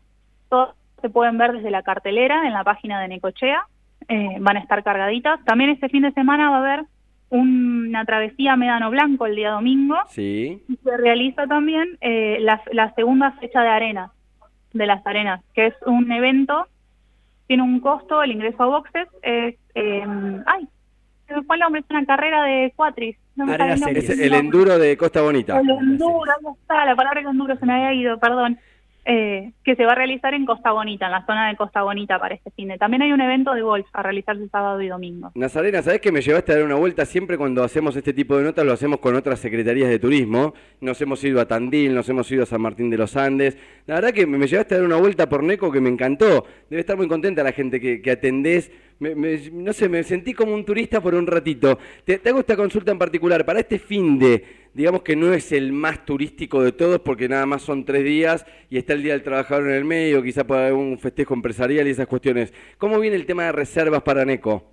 Todas 0.49 0.75
se 1.01 1.09
pueden 1.09 1.37
ver 1.37 1.53
desde 1.53 1.71
la 1.71 1.83
cartelera 1.83 2.47
en 2.47 2.53
la 2.53 2.63
página 2.63 3.01
de 3.01 3.07
Necochea. 3.09 3.63
Eh, 4.07 4.37
van 4.39 4.57
a 4.57 4.59
estar 4.61 4.83
cargaditas. 4.83 5.43
También 5.43 5.71
este 5.71 5.89
fin 5.89 6.03
de 6.03 6.11
semana 6.13 6.49
va 6.51 6.57
a 6.57 6.59
haber 6.59 6.85
una 7.29 8.05
travesía 8.05 8.53
a 8.53 8.57
Médano 8.57 8.89
Blanco 8.89 9.25
el 9.25 9.35
día 9.35 9.51
domingo. 9.51 9.97
Sí. 10.09 10.63
Y 10.67 10.75
se 10.77 10.97
realiza 10.97 11.47
también 11.47 11.97
eh, 12.01 12.37
la, 12.41 12.61
la 12.71 12.93
segunda 12.93 13.31
fecha 13.33 13.61
de 13.61 13.69
arenas, 13.69 14.11
de 14.73 14.85
las 14.85 15.05
arenas, 15.05 15.41
que 15.53 15.67
es 15.67 15.73
un 15.85 16.11
evento, 16.11 16.67
tiene 17.47 17.63
un 17.63 17.79
costo, 17.79 18.23
el 18.23 18.31
ingreso 18.31 18.63
a 18.63 18.67
boxes 18.67 19.07
es, 19.21 19.55
eh, 19.75 20.05
ay, 20.45 20.67
se 21.27 21.35
me 21.35 21.43
fue 21.43 21.55
el 21.55 21.61
nombre, 21.61 21.81
es 21.81 21.89
una 21.89 22.05
carrera 22.05 22.43
de 22.43 22.73
cuatris. 22.75 23.17
No 23.35 23.45
me 23.45 23.55
el. 23.55 23.97
Es 23.97 24.09
el 24.09 24.33
enduro 24.33 24.77
de 24.77 24.95
Costa 24.95 25.21
Bonita. 25.21 25.59
El 25.59 25.69
enduro, 25.69 26.31
ahí 26.31 26.53
está, 26.61 26.85
la 26.85 26.95
palabra 26.95 27.21
enduro 27.21 27.55
se 27.57 27.65
me 27.65 27.73
había 27.73 27.93
ido, 27.93 28.17
perdón. 28.19 28.57
Eh, 29.07 29.51
que 29.63 29.75
se 29.75 29.85
va 29.85 29.91
a 29.91 29.95
realizar 29.95 30.33
en 30.33 30.47
Costa 30.47 30.71
Bonita, 30.71 31.05
en 31.05 31.11
la 31.11 31.25
zona 31.27 31.47
de 31.49 31.55
Costa 31.55 31.83
Bonita 31.83 32.17
para 32.17 32.33
este 32.33 32.49
fin. 32.49 32.73
También 32.79 33.03
hay 33.03 33.11
un 33.11 33.21
evento 33.21 33.53
de 33.53 33.61
golf 33.61 33.85
a 33.93 34.01
realizarse 34.01 34.47
sábado 34.49 34.81
y 34.81 34.87
domingo. 34.87 35.31
Nazarena, 35.35 35.83
¿sabés 35.83 36.01
que 36.01 36.11
me 36.11 36.21
llevaste 36.21 36.53
a 36.53 36.55
dar 36.55 36.65
una 36.65 36.73
vuelta? 36.73 37.05
Siempre 37.05 37.37
cuando 37.37 37.63
hacemos 37.63 37.95
este 37.95 38.13
tipo 38.13 38.35
de 38.35 38.43
notas 38.43 38.65
lo 38.65 38.73
hacemos 38.73 38.97
con 38.97 39.13
otras 39.13 39.37
secretarías 39.39 39.89
de 39.89 39.99
turismo. 39.99 40.55
Nos 40.81 40.99
hemos 41.01 41.23
ido 41.23 41.39
a 41.39 41.47
Tandil, 41.47 41.93
nos 41.93 42.09
hemos 42.09 42.31
ido 42.31 42.41
a 42.41 42.45
San 42.47 42.61
Martín 42.61 42.89
de 42.89 42.97
los 42.97 43.15
Andes. 43.15 43.59
La 43.85 43.93
verdad 43.93 44.11
que 44.11 44.25
me 44.25 44.47
llevaste 44.47 44.73
a 44.73 44.77
dar 44.79 44.87
una 44.87 44.97
vuelta 44.97 45.29
por 45.29 45.43
Neco 45.43 45.71
que 45.71 45.81
me 45.81 45.89
encantó. 45.89 46.43
Debe 46.71 46.79
estar 46.79 46.97
muy 46.97 47.07
contenta 47.07 47.43
la 47.43 47.51
gente 47.51 47.79
que, 47.79 48.01
que 48.01 48.09
atendés. 48.09 48.71
Me- 48.99 49.13
me- 49.13 49.37
no 49.51 49.73
sé, 49.73 49.89
me 49.89 50.03
sentí 50.03 50.33
como 50.33 50.53
un 50.53 50.63
turista 50.63 51.01
por 51.01 51.15
un 51.15 51.27
ratito. 51.27 51.77
Te, 52.05 52.17
te 52.19 52.29
hago 52.29 52.39
esta 52.39 52.55
consulta 52.55 52.91
en 52.91 52.97
particular. 52.99 53.45
Para 53.45 53.59
este 53.59 53.77
fin 53.77 54.17
de, 54.17 54.43
digamos 54.73 55.01
que 55.01 55.15
no 55.17 55.33
es 55.33 55.51
el 55.51 55.73
más 55.73 56.05
turístico 56.05 56.63
de 56.63 56.71
todos 56.71 56.99
porque 57.01 57.27
nada 57.27 57.45
más 57.45 57.61
son 57.61 57.83
tres 57.83 58.05
días 58.05 58.45
y 58.69 58.77
está 58.77 58.93
el 58.93 59.03
Día 59.03 59.11
del 59.13 59.23
Trabajador 59.23 59.65
en 59.69 59.75
el 59.75 59.83
medio, 59.85 60.23
quizá 60.23 60.45
para 60.45 60.73
un 60.73 60.97
festejo 60.97 61.33
empresarial 61.33 61.85
y 61.87 61.91
esas 61.91 62.07
cuestiones. 62.07 62.53
¿Cómo 62.77 62.97
viene 62.99 63.17
el 63.17 63.25
tema 63.25 63.43
de 63.43 63.51
reservas 63.51 64.01
para 64.01 64.23
Neco? 64.23 64.71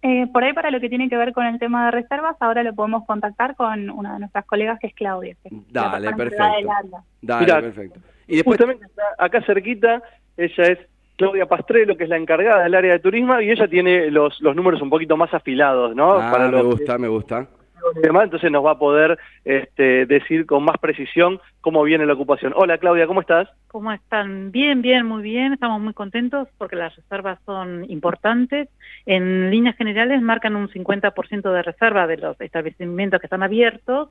Eh, 0.00 0.26
por 0.32 0.44
ahí 0.44 0.52
para 0.52 0.70
lo 0.70 0.80
que 0.80 0.88
tiene 0.88 1.08
que 1.08 1.16
ver 1.16 1.32
con 1.32 1.44
el 1.44 1.58
tema 1.58 1.86
de 1.86 1.90
reservas, 1.90 2.36
ahora 2.40 2.62
lo 2.62 2.72
podemos 2.74 3.04
contactar 3.04 3.56
con 3.56 3.90
una 3.90 4.14
de 4.14 4.20
nuestras 4.20 4.44
colegas 4.46 4.78
que 4.80 4.86
es 4.86 4.94
Claudia. 4.94 5.34
que 5.42 5.50
Dale, 5.70 6.12
perfecto. 6.14 6.44
del 6.44 6.70
área. 6.70 7.02
Dale, 7.20 7.44
Mirá, 7.44 7.60
perfecto. 7.60 8.00
Y 8.28 8.36
después, 8.36 8.56
Justamente 8.58 8.86
está 8.86 9.02
acá 9.18 9.42
cerquita, 9.44 10.00
ella 10.36 10.64
es 10.68 10.78
Claudia 11.18 11.46
Pastrello, 11.46 11.96
que 11.96 12.04
es 12.04 12.10
la 12.10 12.16
encargada 12.16 12.62
del 12.62 12.76
área 12.76 12.92
de 12.92 13.00
turismo, 13.00 13.40
y 13.40 13.50
ella 13.50 13.66
tiene 13.66 14.08
los, 14.08 14.40
los 14.40 14.54
números 14.54 14.80
un 14.80 14.88
poquito 14.88 15.16
más 15.16 15.34
afilados, 15.34 15.94
¿no? 15.96 16.12
ah, 16.12 16.48
me 16.48 16.56
que 16.56 16.62
gusta, 16.62 16.96
me 16.96 17.08
gusta. 17.08 17.40
es 17.40 17.48
y 17.96 18.00
demás, 18.00 18.24
entonces 18.24 18.52
nos 18.52 18.64
va 18.64 18.72
a 18.72 18.78
poder 18.78 19.18
este, 19.44 20.06
decir 20.06 20.46
con 20.46 20.62
más 20.62 20.78
precisión 20.78 21.40
cómo 21.60 21.82
viene 21.82 22.06
la 22.06 22.12
ocupación. 22.12 22.52
Hola 22.54 22.78
Claudia, 22.78 23.08
¿cómo 23.08 23.20
estás? 23.20 23.48
¿Cómo 23.66 23.92
están? 23.92 24.52
Bien, 24.52 24.80
bien, 24.80 25.06
muy 25.06 25.22
bien. 25.22 25.54
Estamos 25.54 25.80
muy 25.80 25.92
contentos 25.92 26.48
porque 26.56 26.76
las 26.76 26.94
reservas 26.94 27.40
son 27.44 27.84
importantes. 27.90 28.68
En 29.04 29.50
líneas 29.50 29.76
generales 29.76 30.22
marcan 30.22 30.54
un 30.54 30.68
50% 30.68 31.52
de 31.52 31.62
reserva 31.62 32.06
de 32.06 32.18
los 32.18 32.40
establecimientos 32.40 33.20
que 33.20 33.26
están 33.26 33.42
abiertos, 33.42 34.10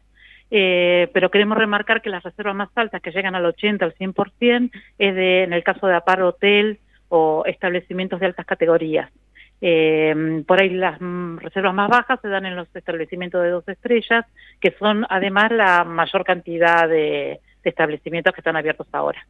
eh, 0.52 1.10
pero 1.14 1.32
queremos 1.32 1.58
remarcar 1.58 2.02
que 2.02 2.10
las 2.10 2.24
reservas 2.24 2.56
más 2.56 2.70
altas, 2.76 3.02
que 3.02 3.12
llegan 3.12 3.36
al 3.36 3.46
80, 3.46 3.86
al 3.86 3.96
100%, 3.96 4.72
es 4.98 5.16
de, 5.16 5.44
en 5.44 5.54
el 5.54 5.64
caso 5.64 5.88
de 5.88 5.96
apar 5.96 6.22
hotel 6.22 6.80
o 7.10 7.44
establecimientos 7.46 8.20
de 8.20 8.26
altas 8.28 8.46
categorías. 8.46 9.12
Eh, 9.60 10.44
por 10.46 10.62
ahí 10.62 10.70
las 10.70 11.02
mm, 11.02 11.38
reservas 11.38 11.74
más 11.74 11.90
bajas 11.90 12.20
se 12.22 12.28
dan 12.28 12.46
en 12.46 12.56
los 12.56 12.68
establecimientos 12.76 13.42
de 13.42 13.50
dos 13.50 13.68
estrellas, 13.68 14.26
que 14.60 14.72
son 14.78 15.06
además 15.10 15.52
la 15.52 15.84
mayor 15.84 16.24
cantidad 16.24 16.88
de, 16.88 17.40
de 17.64 17.70
establecimientos 17.70 18.34
que 18.34 18.42
están 18.42 18.56
abiertos 18.56 18.88
ahora. 18.92 19.26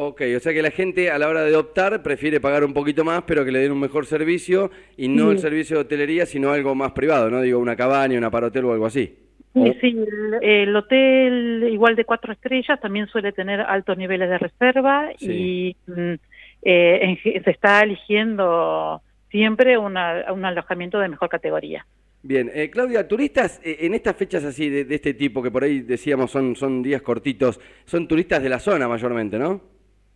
Ok, 0.00 0.22
o 0.36 0.40
sea 0.40 0.52
que 0.52 0.62
la 0.62 0.70
gente 0.70 1.10
a 1.10 1.18
la 1.18 1.28
hora 1.28 1.42
de 1.42 1.56
optar 1.56 2.04
prefiere 2.04 2.40
pagar 2.40 2.62
un 2.62 2.72
poquito 2.72 3.04
más, 3.04 3.22
pero 3.22 3.44
que 3.44 3.50
le 3.50 3.58
den 3.58 3.72
un 3.72 3.80
mejor 3.80 4.06
servicio 4.06 4.70
y 4.96 5.08
no 5.08 5.32
el 5.32 5.40
servicio 5.40 5.76
de 5.76 5.82
hotelería, 5.82 6.24
sino 6.24 6.52
algo 6.52 6.74
más 6.76 6.92
privado, 6.92 7.30
¿no? 7.30 7.40
Digo, 7.40 7.58
una 7.58 7.74
cabaña, 7.74 8.16
una 8.16 8.30
parotel 8.30 8.64
o 8.66 8.72
algo 8.72 8.86
así. 8.86 9.12
Sí, 9.54 9.76
sí, 9.80 9.88
el, 9.88 10.38
el 10.40 10.76
hotel 10.76 11.68
igual 11.72 11.96
de 11.96 12.04
cuatro 12.04 12.32
estrellas 12.32 12.78
también 12.80 13.08
suele 13.08 13.32
tener 13.32 13.60
altos 13.60 13.98
niveles 13.98 14.28
de 14.28 14.38
reserva 14.38 15.08
Sí. 15.18 15.76
y 15.88 15.90
mm, 15.90 16.14
eh, 16.62 17.18
se 17.44 17.50
está 17.50 17.82
eligiendo 17.82 19.00
siempre 19.30 19.76
una- 19.78 20.32
un 20.32 20.44
alojamiento 20.44 20.98
de 20.98 21.08
mejor 21.08 21.28
categoría. 21.28 21.86
Bien, 22.22 22.50
eh, 22.52 22.68
Claudia, 22.70 23.06
turistas 23.06 23.60
eh, 23.64 23.78
en 23.80 23.94
estas 23.94 24.16
fechas 24.16 24.44
así 24.44 24.68
de, 24.68 24.84
de 24.84 24.94
este 24.96 25.14
tipo, 25.14 25.42
que 25.42 25.50
por 25.50 25.62
ahí 25.64 25.80
decíamos 25.80 26.30
son, 26.30 26.56
son 26.56 26.82
días 26.82 27.02
cortitos, 27.02 27.60
son 27.84 28.08
turistas 28.08 28.42
de 28.42 28.48
la 28.48 28.58
zona 28.58 28.88
mayormente, 28.88 29.38
¿no? 29.38 29.60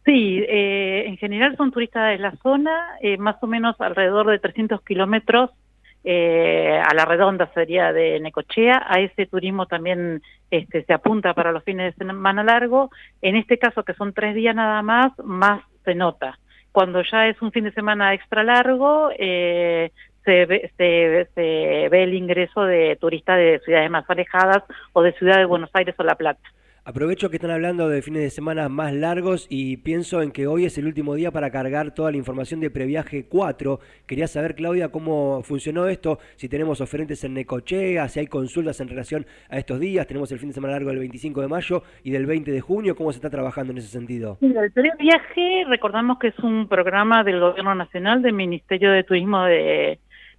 Sí, 0.05 0.43
eh, 0.49 1.05
en 1.07 1.17
general 1.17 1.57
son 1.57 1.71
turistas 1.71 2.11
de 2.11 2.19
la 2.19 2.33
zona, 2.43 2.97
eh, 3.01 3.17
más 3.19 3.37
o 3.41 3.47
menos 3.47 3.81
alrededor 3.81 4.27
de 4.31 4.41
300 4.41 4.83
kilómetros 4.83 5.51
eh, 6.05 6.81
a 6.85 6.93
la 6.95 7.05
redonda 7.05 7.49
sería 7.55 7.93
de 7.93 8.19
Necochea. 8.19 8.83
A 8.89 8.99
ese 8.99 9.27
turismo 9.27 9.67
también 9.67 10.21
este, 10.51 10.83
se 10.83 10.93
apunta 10.93 11.33
para 11.35 11.53
los 11.53 11.63
fines 11.63 11.95
de 11.97 12.05
semana 12.05 12.43
largo. 12.43 12.91
En 13.21 13.37
este 13.37 13.57
caso, 13.59 13.85
que 13.85 13.95
son 13.95 14.13
tres 14.13 14.35
días 14.35 14.57
nada 14.57 14.83
más, 14.83 15.13
más 15.23 15.63
se 15.85 15.95
nota. 15.95 16.39
Cuando 16.73 17.03
ya 17.03 17.29
es 17.29 17.41
un 17.43 17.53
fin 17.53 17.65
de 17.65 17.73
semana 17.73 18.15
extra 18.15 18.43
largo, 18.43 19.11
eh, 19.19 19.91
se, 20.25 20.47
ve, 20.47 20.71
se, 20.77 21.29
se 21.35 21.89
ve 21.91 22.03
el 22.05 22.15
ingreso 22.15 22.63
de 22.63 22.97
turistas 23.01 23.37
de 23.37 23.61
ciudades 23.65 23.91
más 23.91 24.09
alejadas 24.09 24.63
o 24.93 25.03
de 25.03 25.13
Ciudad 25.13 25.39
de 25.39 25.45
Buenos 25.45 25.71
Aires 25.75 25.95
o 25.99 26.03
La 26.03 26.15
Plata. 26.15 26.41
Aprovecho 26.85 27.31
que 27.31 27.37
están 27.37 27.53
hablando 27.53 27.89
de 27.89 28.03
fines 28.03 28.23
de 28.23 28.31
semana 28.31 28.69
más 28.69 28.93
largos 28.93 29.47
y 29.49 29.77
pienso 29.77 30.21
en 30.21 30.33
que 30.33 30.49
hoy 30.49 30.65
es 30.65 30.77
el 30.79 30.87
último 30.87 31.15
día 31.15 31.31
para 31.31 31.53
cargar 31.53 31.95
toda 31.95 32.11
la 32.11 32.17
información 32.17 32.59
de 32.59 32.71
Previaje 32.71 33.27
4. 33.29 33.79
Quería 34.05 34.27
saber, 34.27 34.57
Claudia, 34.57 34.89
cómo 34.89 35.45
funcionó 35.45 35.87
esto, 35.87 36.19
si 36.35 36.49
tenemos 36.49 36.81
oferentes 36.81 37.23
en 37.23 37.35
Necochea, 37.35 38.09
si 38.09 38.19
hay 38.19 38.27
consultas 38.27 38.81
en 38.81 38.89
relación 38.89 39.27
a 39.49 39.59
estos 39.59 39.79
días. 39.79 40.09
Tenemos 40.09 40.33
el 40.33 40.41
fin 40.41 40.49
de 40.49 40.55
semana 40.55 40.73
largo 40.73 40.91
del 40.91 40.99
25 40.99 41.41
de 41.43 41.47
mayo 41.47 41.85
y 42.03 42.11
del 42.11 42.27
20 42.27 42.51
de 42.51 42.61
junio. 42.61 42.97
¿Cómo 42.97 43.13
se 43.13 43.19
está 43.19 43.31
trabajando 43.31 43.71
en 43.71 43.79
ese 43.79 43.87
sentido? 43.87 44.39
Mira, 44.41 44.65
el 44.65 44.73
Periodo 44.73 44.97
Viaje, 44.99 45.65
recordamos 45.69 46.19
que 46.19 46.29
es 46.29 46.39
un 46.41 46.67
programa 46.67 47.23
del 47.23 47.39
Gobierno 47.39 47.77
Nacional, 47.77 48.23
del 48.23 48.33
Ministerio 48.33 48.91
de 48.91 49.05
Turismo 49.05 49.45
de 49.45 49.99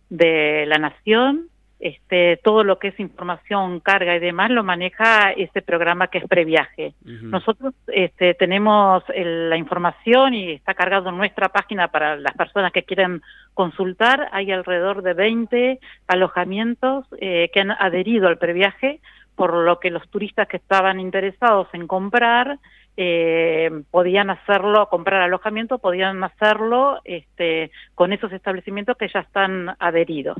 la 0.09 0.77
Nación. 0.77 1.52
Este, 1.85 2.37
todo 2.41 2.63
lo 2.63 2.79
que 2.79 2.87
es 2.87 2.99
información, 3.01 3.81
carga 3.81 4.15
y 4.15 4.19
demás 4.19 4.49
lo 4.51 4.63
maneja 4.63 5.33
este 5.33 5.61
programa 5.61 6.07
que 6.07 6.19
es 6.19 6.27
Previaje. 6.29 6.93
Nosotros 7.29 7.73
este, 7.87 8.35
tenemos 8.35 9.03
el- 9.13 9.49
la 9.49 9.57
información 9.57 10.33
y 10.33 10.53
está 10.53 10.75
cargado 10.75 11.09
en 11.09 11.17
nuestra 11.17 11.49
página 11.49 11.89
para 11.89 12.15
las 12.15 12.33
personas 12.35 12.71
que 12.71 12.83
quieren 12.83 13.21
consultar. 13.53 14.29
Hay 14.31 14.49
alrededor 14.53 15.01
de 15.01 15.13
20 15.13 15.79
alojamientos 16.07 17.05
eh, 17.19 17.49
que 17.53 17.59
han 17.59 17.71
adherido 17.71 18.29
al 18.29 18.37
previaje, 18.37 19.01
por 19.35 19.53
lo 19.53 19.81
que 19.81 19.89
los 19.91 20.07
turistas 20.09 20.47
que 20.47 20.55
estaban 20.57 21.01
interesados 21.01 21.67
en 21.73 21.85
comprar 21.87 22.59
eh, 22.95 23.69
podían 23.91 24.29
hacerlo, 24.29 24.87
comprar 24.87 25.21
alojamiento, 25.21 25.79
podían 25.79 26.23
hacerlo 26.23 27.01
este, 27.03 27.71
con 27.95 28.13
esos 28.13 28.31
establecimientos 28.31 28.95
que 28.95 29.09
ya 29.09 29.19
están 29.19 29.75
adheridos. 29.79 30.37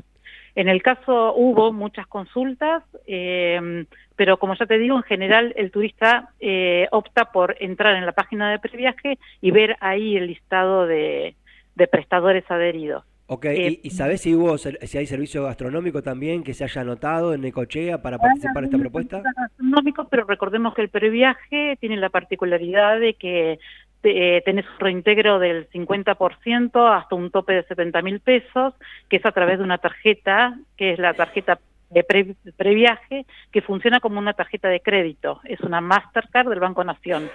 En 0.54 0.68
el 0.68 0.82
caso 0.82 1.34
hubo 1.34 1.72
muchas 1.72 2.06
consultas, 2.06 2.82
eh, 3.06 3.84
pero 4.16 4.36
como 4.38 4.54
ya 4.54 4.66
te 4.66 4.78
digo, 4.78 4.96
en 4.96 5.02
general 5.02 5.52
el 5.56 5.70
turista 5.70 6.30
eh, 6.40 6.86
opta 6.92 7.32
por 7.32 7.56
entrar 7.58 7.96
en 7.96 8.06
la 8.06 8.12
página 8.12 8.50
de 8.50 8.60
previaje 8.60 9.18
y 9.40 9.50
ver 9.50 9.76
ahí 9.80 10.16
el 10.16 10.28
listado 10.28 10.86
de, 10.86 11.34
de 11.74 11.86
prestadores 11.88 12.48
adheridos. 12.48 13.04
Ok, 13.26 13.46
Eh, 13.46 13.80
¿y, 13.82 13.88
y 13.88 13.90
sabés 13.90 14.20
si, 14.20 14.34
hubo, 14.34 14.58
si 14.58 14.98
hay 14.98 15.06
servicio 15.06 15.44
gastronómico 15.44 16.02
también 16.02 16.44
que 16.44 16.52
se 16.52 16.62
haya 16.62 16.82
anotado 16.82 17.32
en 17.32 17.40
Necochea 17.40 18.02
para 18.02 18.18
participar 18.18 18.62
de 18.62 18.66
esta 18.66 18.78
propuesta? 18.78 19.22
Gastronómico, 19.34 20.08
pero 20.10 20.24
recordemos 20.24 20.74
que 20.74 20.82
el 20.82 20.90
previaje 20.90 21.76
tiene 21.80 21.96
la 21.96 22.10
particularidad 22.10 23.00
de 23.00 23.14
que 23.14 23.58
eh, 24.04 24.42
tenés 24.44 24.64
un 24.66 24.78
reintegro 24.80 25.38
del 25.38 25.68
50% 25.70 26.96
hasta 26.96 27.14
un 27.14 27.30
tope 27.30 27.52
de 27.54 27.62
70 27.64 28.02
mil 28.02 28.20
pesos, 28.20 28.74
que 29.08 29.16
es 29.16 29.26
a 29.26 29.32
través 29.32 29.58
de 29.58 29.64
una 29.64 29.78
tarjeta, 29.78 30.56
que 30.76 30.92
es 30.92 30.98
la 30.98 31.14
tarjeta 31.14 31.58
de 31.90 32.02
pre- 32.04 32.34
previaje, 32.56 33.24
que 33.52 33.62
funciona 33.62 34.00
como 34.00 34.18
una 34.18 34.32
tarjeta 34.34 34.68
de 34.68 34.80
crédito. 34.80 35.40
Es 35.44 35.60
una 35.60 35.80
Mastercard 35.80 36.48
del 36.48 36.60
Banco 36.60 36.82
Nación. 36.84 37.30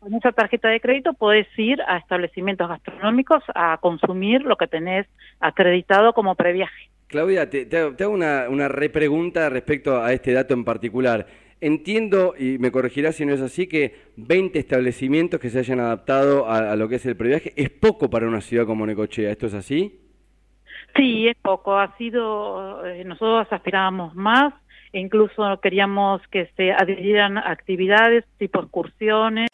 Con 0.00 0.14
esa 0.14 0.32
tarjeta 0.32 0.68
de 0.68 0.80
crédito 0.80 1.14
podés 1.14 1.48
ir 1.56 1.80
a 1.88 1.96
establecimientos 1.96 2.68
gastronómicos 2.68 3.42
a 3.54 3.78
consumir 3.78 4.42
lo 4.42 4.56
que 4.56 4.66
tenés 4.66 5.06
acreditado 5.40 6.12
como 6.12 6.34
previaje. 6.34 6.90
Claudia, 7.06 7.48
te, 7.48 7.64
te 7.66 7.78
hago 7.78 8.12
una, 8.12 8.46
una 8.48 8.68
repregunta 8.68 9.48
respecto 9.48 10.02
a 10.02 10.12
este 10.12 10.32
dato 10.32 10.52
en 10.54 10.64
particular. 10.64 11.26
Entiendo, 11.66 12.34
y 12.38 12.58
me 12.58 12.70
corregirás 12.70 13.16
si 13.16 13.24
no 13.24 13.32
es 13.32 13.40
así, 13.40 13.66
que 13.66 13.94
20 14.16 14.58
establecimientos 14.58 15.40
que 15.40 15.48
se 15.48 15.60
hayan 15.60 15.80
adaptado 15.80 16.46
a, 16.46 16.72
a 16.72 16.76
lo 16.76 16.88
que 16.88 16.96
es 16.96 17.06
el 17.06 17.16
previaje 17.16 17.54
es 17.56 17.70
poco 17.70 18.10
para 18.10 18.28
una 18.28 18.42
ciudad 18.42 18.66
como 18.66 18.84
Necochea. 18.84 19.30
¿Esto 19.30 19.46
es 19.46 19.54
así? 19.54 19.98
Sí, 20.94 21.26
es 21.26 21.36
poco. 21.40 21.78
Ha 21.78 21.96
sido, 21.96 22.84
eh, 22.86 23.02
nosotros 23.04 23.46
aspirábamos 23.50 24.14
más 24.14 24.52
incluso 24.92 25.60
queríamos 25.60 26.22
que 26.28 26.48
se 26.56 26.72
adhirieran 26.72 27.38
actividades 27.38 28.24
tipo 28.38 28.60
excursiones 28.60 29.48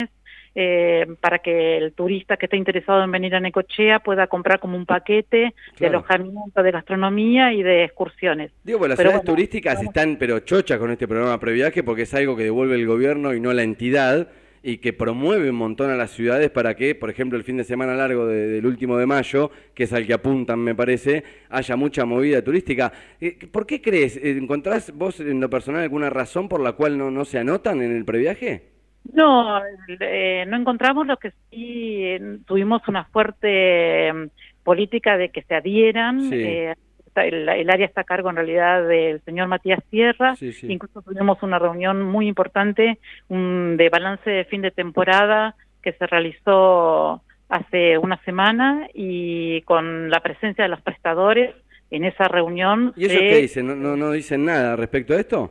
eh, 0.55 1.07
para 1.21 1.39
que 1.39 1.77
el 1.77 1.93
turista 1.93 2.37
que 2.37 2.47
esté 2.47 2.57
interesado 2.57 3.03
en 3.05 3.11
venir 3.11 3.35
a 3.35 3.41
Necochea 3.41 4.01
pueda 4.01 4.27
comprar 4.27 4.59
como 4.61 4.77
un 4.77 4.87
paquete 4.87 5.55
de 5.79 5.87
alojamiento, 5.87 6.63
de 6.63 6.71
gastronomía 6.71 7.53
y 7.53 7.63
de 7.63 7.85
excursiones. 7.85 8.51
Digo, 8.65 8.79
pues 8.81 8.89
las 8.89 8.97
Pero 8.97 9.11
ciudades 9.11 9.25
bueno, 9.27 9.37
turísticas 9.37 9.83
están 9.83 10.17
pero 10.19 10.41
chochas 10.41 10.79
con 10.79 10.91
este 10.91 11.07
programa 11.07 11.39
previaje 11.39 11.83
porque 11.83 12.03
es 12.03 12.15
algo 12.15 12.37
que 12.37 12.45
devuelve 12.45 12.75
el 12.75 12.87
gobierno 12.87 13.33
y 13.35 13.41
no 13.41 13.53
la 13.53 13.63
entidad 13.63 14.29
y 14.63 14.77
que 14.77 14.93
promueve 14.93 15.49
un 15.49 15.57
montón 15.57 15.89
a 15.91 15.97
las 15.97 16.11
ciudades 16.11 16.51
para 16.51 16.75
que, 16.77 16.95
por 16.95 17.09
ejemplo, 17.09 17.39
el 17.39 17.45
fin 17.45 17.57
de 17.57 17.65
semana 17.65 17.95
largo 17.95 18.27
de- 18.27 18.47
del 18.47 18.67
último 18.67 18.99
de 18.99 19.07
mayo, 19.07 19.51
que 19.75 19.85
es 19.85 19.93
al 19.95 20.07
que 20.07 20.13
apuntan, 20.13 20.59
me 20.59 20.75
parece, 20.75 21.25
haya 21.49 21.77
mucha 21.77 22.05
movida 22.05 22.43
turística. 22.43 22.93
Eh, 23.23 23.39
¿Por 23.51 23.67
qué 23.67 23.81
crees? 23.81 24.19
Eh, 24.19 24.33
¿Encontrás 24.33 24.93
vos 24.95 25.19
en 25.21 25.41
lo 25.41 25.49
personal 25.49 25.83
alguna 25.83 26.11
razón 26.11 26.47
por 26.47 26.61
la 26.61 26.73
cual 26.73 26.99
no, 26.99 27.11
no 27.11 27.25
se 27.25 27.39
anotan 27.39 27.81
en 27.81 27.97
el 27.97 28.05
previaje? 28.05 28.65
No, 29.13 29.61
eh, 30.01 30.45
no 30.47 30.57
encontramos 30.57 31.07
lo 31.07 31.17
que 31.17 31.31
sí 31.51 32.03
eh, 32.05 32.39
tuvimos 32.47 32.87
una 32.89 33.05
fuerte 33.05 34.09
eh, 34.09 34.29
política 34.63 35.17
de 35.17 35.31
que 35.31 35.43
se 35.43 35.55
adhieran. 35.55 36.21
Sí. 36.31 36.35
eh, 36.35 36.75
el, 37.17 37.49
el 37.49 37.71
área 37.71 37.87
está 37.87 38.03
a 38.03 38.05
cargo 38.05 38.31
en 38.31 38.37
realidad 38.37 38.87
del 38.87 39.21
señor 39.23 39.49
Matías 39.49 39.83
Sierra. 39.91 40.37
Sí, 40.37 40.53
sí. 40.53 40.73
Incluso 40.73 41.03
tuvimos 41.03 41.43
una 41.43 41.59
reunión 41.59 42.03
muy 42.03 42.29
importante 42.29 42.99
un, 43.29 43.77
de 43.77 43.89
balance 43.89 44.31
de 44.31 44.45
fin 44.45 44.63
de 44.63 44.71
temporada 44.71 45.55
que 45.83 45.93
se 45.93 46.07
realizó 46.07 47.23
hace 47.49 47.99
una 47.99 48.23
semana 48.25 48.89
y 48.95 49.63
con 49.63 50.09
la 50.09 50.21
presencia 50.21 50.63
de 50.65 50.71
los 50.71 50.81
prestadores 50.83 51.55
en 51.91 52.05
esa 52.05 52.29
reunión. 52.29 52.93
¿Y 52.97 53.07
ellos 53.07 53.19
qué 53.19 53.37
dicen? 53.39 53.67
¿No, 53.67 53.75
no, 53.75 53.97
no 53.97 54.13
dicen 54.13 54.45
nada 54.45 54.77
respecto 54.77 55.15
a 55.15 55.21
esto? 55.21 55.51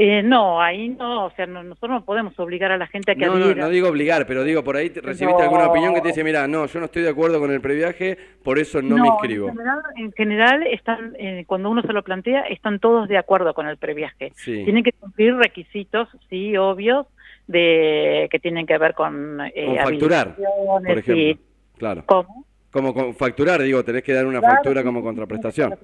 Eh, 0.00 0.22
no, 0.22 0.62
ahí 0.62 0.90
no, 0.90 1.26
o 1.26 1.30
sea, 1.32 1.46
no- 1.46 1.64
nosotros 1.64 1.90
no 1.90 2.04
podemos 2.04 2.38
obligar 2.38 2.70
a 2.70 2.78
la 2.78 2.86
gente 2.86 3.10
a 3.10 3.14
que 3.16 3.26
No, 3.26 3.36
no, 3.36 3.44
adhiera. 3.46 3.62
no 3.64 3.68
digo 3.68 3.88
obligar, 3.88 4.26
pero 4.28 4.44
digo, 4.44 4.62
por 4.62 4.76
ahí 4.76 4.90
te- 4.90 5.00
recibiste 5.00 5.38
No. 5.42 5.44
alguna 5.44 5.66
opinión 5.68 5.92
que 5.92 6.00
te 6.00 6.08
dice, 6.08 6.22
mira, 6.22 6.46
no, 6.46 6.66
yo 6.66 6.78
no 6.78 6.84
estoy 6.86 7.02
de 7.02 7.08
acuerdo 7.08 7.40
con 7.40 7.50
el 7.50 7.60
previaje, 7.60 8.16
por 8.44 8.60
eso 8.60 8.80
no, 8.80 8.96
me 8.96 9.08
inscribo. 9.08 9.48
En 9.48 9.56
general, 9.56 9.80
en 9.96 10.12
general 10.12 10.66
están, 10.68 11.16
eh, 11.18 11.42
cuando 11.48 11.68
uno 11.70 11.82
se 11.82 11.92
lo 11.92 12.02
plantea, 12.04 12.42
están 12.42 12.78
todos 12.78 13.08
de 13.08 13.18
acuerdo 13.18 13.54
con 13.54 13.66
el 13.66 13.76
previaje. 13.76 14.30
Sí. 14.36 14.62
Tienen 14.64 14.84
que 14.84 14.92
cumplir 14.92 15.34
requisitos, 15.34 16.08
sí, 16.30 16.56
obvios, 16.56 17.06
de 17.48 18.28
que 18.30 18.38
tienen 18.38 18.66
que 18.66 18.78
ver 18.78 18.94
con, 18.94 19.40
eh, 19.54 19.66
Con 19.66 19.76
facturar, 19.78 20.36
por 20.36 20.98
ejemplo. 20.98 21.16
y- 21.16 21.38
Claro. 21.76 22.02
¿Cómo? 22.06 22.44
Como 22.70 22.92
con- 22.92 23.14
facturar, 23.14 23.62
digo, 23.62 23.82
tenés 23.82 24.02
que 24.02 24.12
dar 24.12 24.26
una 24.26 24.40
Claro, 24.40 24.56
factura 24.56 24.84
como 24.84 25.02
contraprestación. 25.02 25.74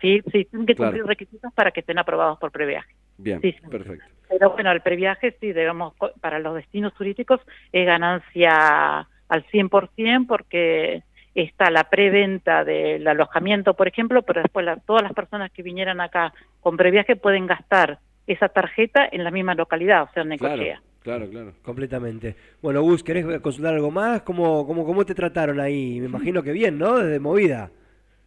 sí, 0.00 0.20
sí, 0.32 0.44
tienen 0.46 0.66
que 0.66 0.74
Claro. 0.74 0.90
cumplir 0.90 1.06
requisitos 1.06 1.52
para 1.54 1.70
que 1.70 1.80
estén 1.80 1.98
aprobados 1.98 2.38
por 2.38 2.50
previaje. 2.50 2.92
Bien, 3.18 3.40
Sí, 3.40 3.52
sí. 3.52 3.66
perfecto. 3.68 4.04
Pero 4.28 4.50
bueno, 4.50 4.72
el 4.72 4.80
previaje, 4.80 5.36
sí, 5.40 5.52
digamos, 5.52 5.94
para 6.20 6.38
los 6.40 6.54
destinos 6.56 6.92
turísticos 6.94 7.40
es 7.72 7.86
ganancia 7.86 9.08
al 9.28 9.44
100% 9.50 10.26
porque 10.26 11.02
está 11.34 11.70
la 11.70 11.84
preventa 11.84 12.64
del 12.64 13.06
alojamiento, 13.06 13.74
por 13.74 13.86
ejemplo, 13.88 14.22
pero 14.22 14.42
después 14.42 14.64
la- 14.66 14.76
todas 14.78 15.02
las 15.02 15.12
personas 15.12 15.50
que 15.52 15.62
vinieran 15.62 16.00
acá 16.00 16.32
con 16.60 16.76
previaje 16.76 17.14
pueden 17.16 17.46
gastar 17.46 17.98
esa 18.26 18.48
tarjeta 18.48 19.08
en 19.10 19.22
la 19.22 19.30
misma 19.30 19.54
localidad, 19.54 20.02
o 20.04 20.08
sea, 20.12 20.22
en 20.24 20.30
Claro, 20.36 20.56
Necochea. 20.56 20.82
claro, 21.02 21.28
claro. 21.30 21.52
Completamente. 21.62 22.34
Bueno, 22.60 22.82
Gus, 22.82 23.04
¿querés 23.04 23.24
consultar 23.40 23.74
algo 23.74 23.90
más? 23.92 24.22
¿Cómo, 24.22 24.66
cómo, 24.66 24.84
cómo 24.84 25.04
te 25.06 25.14
trataron 25.14 25.60
ahí? 25.60 26.00
Me 26.00 26.06
imagino 26.06 26.42
que 26.42 26.50
bien, 26.52 26.78
¿no? 26.78 26.98
Desde 26.98 27.20
movida. 27.20 27.70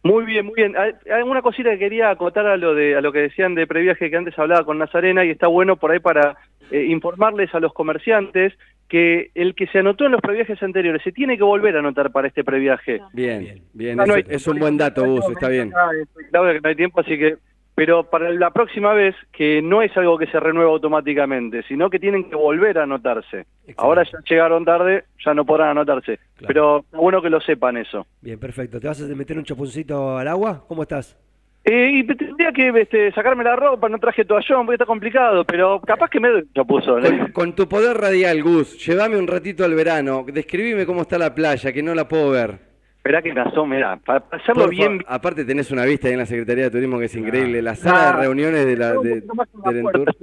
Muy 0.02 0.24
bien, 0.24 0.46
muy 0.46 0.54
bien. 0.56 0.74
Hay, 0.76 1.22
una 1.22 1.42
cosita 1.42 1.70
que 1.70 1.78
quería 1.78 2.10
acotar 2.10 2.46
a 2.46 2.56
lo 2.56 2.74
de 2.74 2.96
a 2.96 3.00
lo 3.00 3.12
que 3.12 3.20
decían 3.20 3.54
de 3.54 3.66
previaje 3.66 4.10
que 4.10 4.16
antes 4.16 4.38
hablaba 4.38 4.64
con 4.64 4.78
Nazarena 4.78 5.24
y 5.24 5.30
está 5.30 5.46
bueno 5.46 5.76
por 5.76 5.90
ahí 5.90 5.98
para 5.98 6.38
eh, 6.70 6.84
informarles 6.86 7.54
a 7.54 7.60
los 7.60 7.74
comerciantes 7.74 8.54
que 8.88 9.30
el 9.34 9.54
que 9.54 9.66
se 9.68 9.78
anotó 9.78 10.06
en 10.06 10.12
los 10.12 10.20
previajes 10.20 10.60
anteriores 10.62 11.02
se 11.02 11.12
tiene 11.12 11.36
que 11.36 11.44
volver 11.44 11.76
a 11.76 11.80
anotar 11.80 12.10
para 12.10 12.28
este 12.28 12.42
previaje. 12.42 13.00
Bien, 13.12 13.40
Bien. 13.40 13.62
bien. 13.72 13.96
No 13.96 14.16
es, 14.16 14.46
un 14.46 14.58
buen 14.58 14.76
dato, 14.76 15.04
Gus, 15.04 15.28
está 15.30 15.48
bien. 15.48 15.70
Claro 16.30 16.52
que 16.52 16.60
no 16.60 16.68
hay 16.68 16.76
tiempo, 16.76 17.00
así 17.00 17.18
que 17.18 17.36
pero 17.80 18.02
para 18.04 18.30
la 18.30 18.50
próxima 18.50 18.92
vez 18.92 19.14
que 19.32 19.62
no 19.62 19.80
es 19.80 19.96
algo 19.96 20.18
que 20.18 20.26
se 20.26 20.38
renueva 20.38 20.70
automáticamente, 20.70 21.62
sino 21.62 21.88
que 21.88 21.98
tienen 21.98 22.28
que 22.28 22.36
volver 22.36 22.76
a 22.76 22.82
anotarse. 22.82 23.46
Ahora 23.78 24.02
ya 24.04 24.18
llegaron 24.28 24.66
tarde, 24.66 25.04
ya 25.24 25.32
no 25.32 25.46
podrán 25.46 25.70
anotarse, 25.70 26.18
Claro. 26.36 26.46
pero 26.46 26.84
bueno 26.92 27.22
que 27.22 27.30
lo 27.30 27.40
sepan 27.40 27.78
eso. 27.78 28.06
Bien, 28.20 28.38
perfecto. 28.38 28.78
¿Te 28.78 28.86
vas 28.86 29.00
a 29.00 29.06
meter 29.16 29.38
un 29.38 29.44
chapuzoncito 29.44 30.18
al 30.18 30.28
agua? 30.28 30.62
¿Cómo 30.68 30.82
estás? 30.82 31.16
Eh, 31.64 31.90
y 31.94 32.04
tendría 32.06 32.52
que 32.52 32.68
este, 32.68 33.12
sacarme 33.12 33.44
la 33.44 33.56
ropa, 33.56 33.88
no 33.88 33.98
traje 33.98 34.26
toallón, 34.26 34.66
porque 34.66 34.74
está 34.74 34.84
complicado, 34.84 35.42
pero 35.46 35.80
capaz 35.80 36.10
que 36.10 36.20
me 36.20 36.28
doy 36.28 36.42
un 36.42 36.52
chapuzón. 36.52 37.06
¿eh? 37.06 37.18
Con, 37.18 37.32
con 37.32 37.54
tu 37.54 37.66
poder 37.66 37.96
radial, 37.96 38.42
Gus, 38.42 38.76
llévame 38.86 39.16
un 39.16 39.26
ratito 39.26 39.64
al 39.64 39.74
verano, 39.74 40.26
describime 40.30 40.84
cómo 40.84 41.00
está 41.00 41.16
la 41.16 41.34
playa, 41.34 41.72
que 41.72 41.82
no 41.82 41.94
la 41.94 42.06
puedo 42.06 42.28
ver. 42.28 42.69
Esperá 43.00 43.22
que 43.22 43.32
me 43.32 43.40
asome, 43.40 43.76
mirá, 43.76 43.96
para 43.96 44.20
para 44.20 44.42
hacerlo 44.42 44.64
Por 44.64 44.70
bien... 44.70 45.02
Aparte 45.06 45.46
tenés 45.46 45.70
una 45.70 45.86
vista 45.86 46.08
ahí 46.08 46.12
en 46.12 46.18
la 46.18 46.26
Secretaría 46.26 46.64
de 46.64 46.70
Turismo 46.70 46.98
que 46.98 47.06
es 47.06 47.14
increíble, 47.16 47.62
la 47.62 47.74
sala 47.74 47.98
de 47.98 48.06
Ah. 48.08 48.20
reuniones 48.20 48.66
de 48.66 48.76
la, 48.76 48.92
de, 48.92 49.08
del 49.08 49.22
puerta, 49.24 49.70
Entur, 49.70 50.16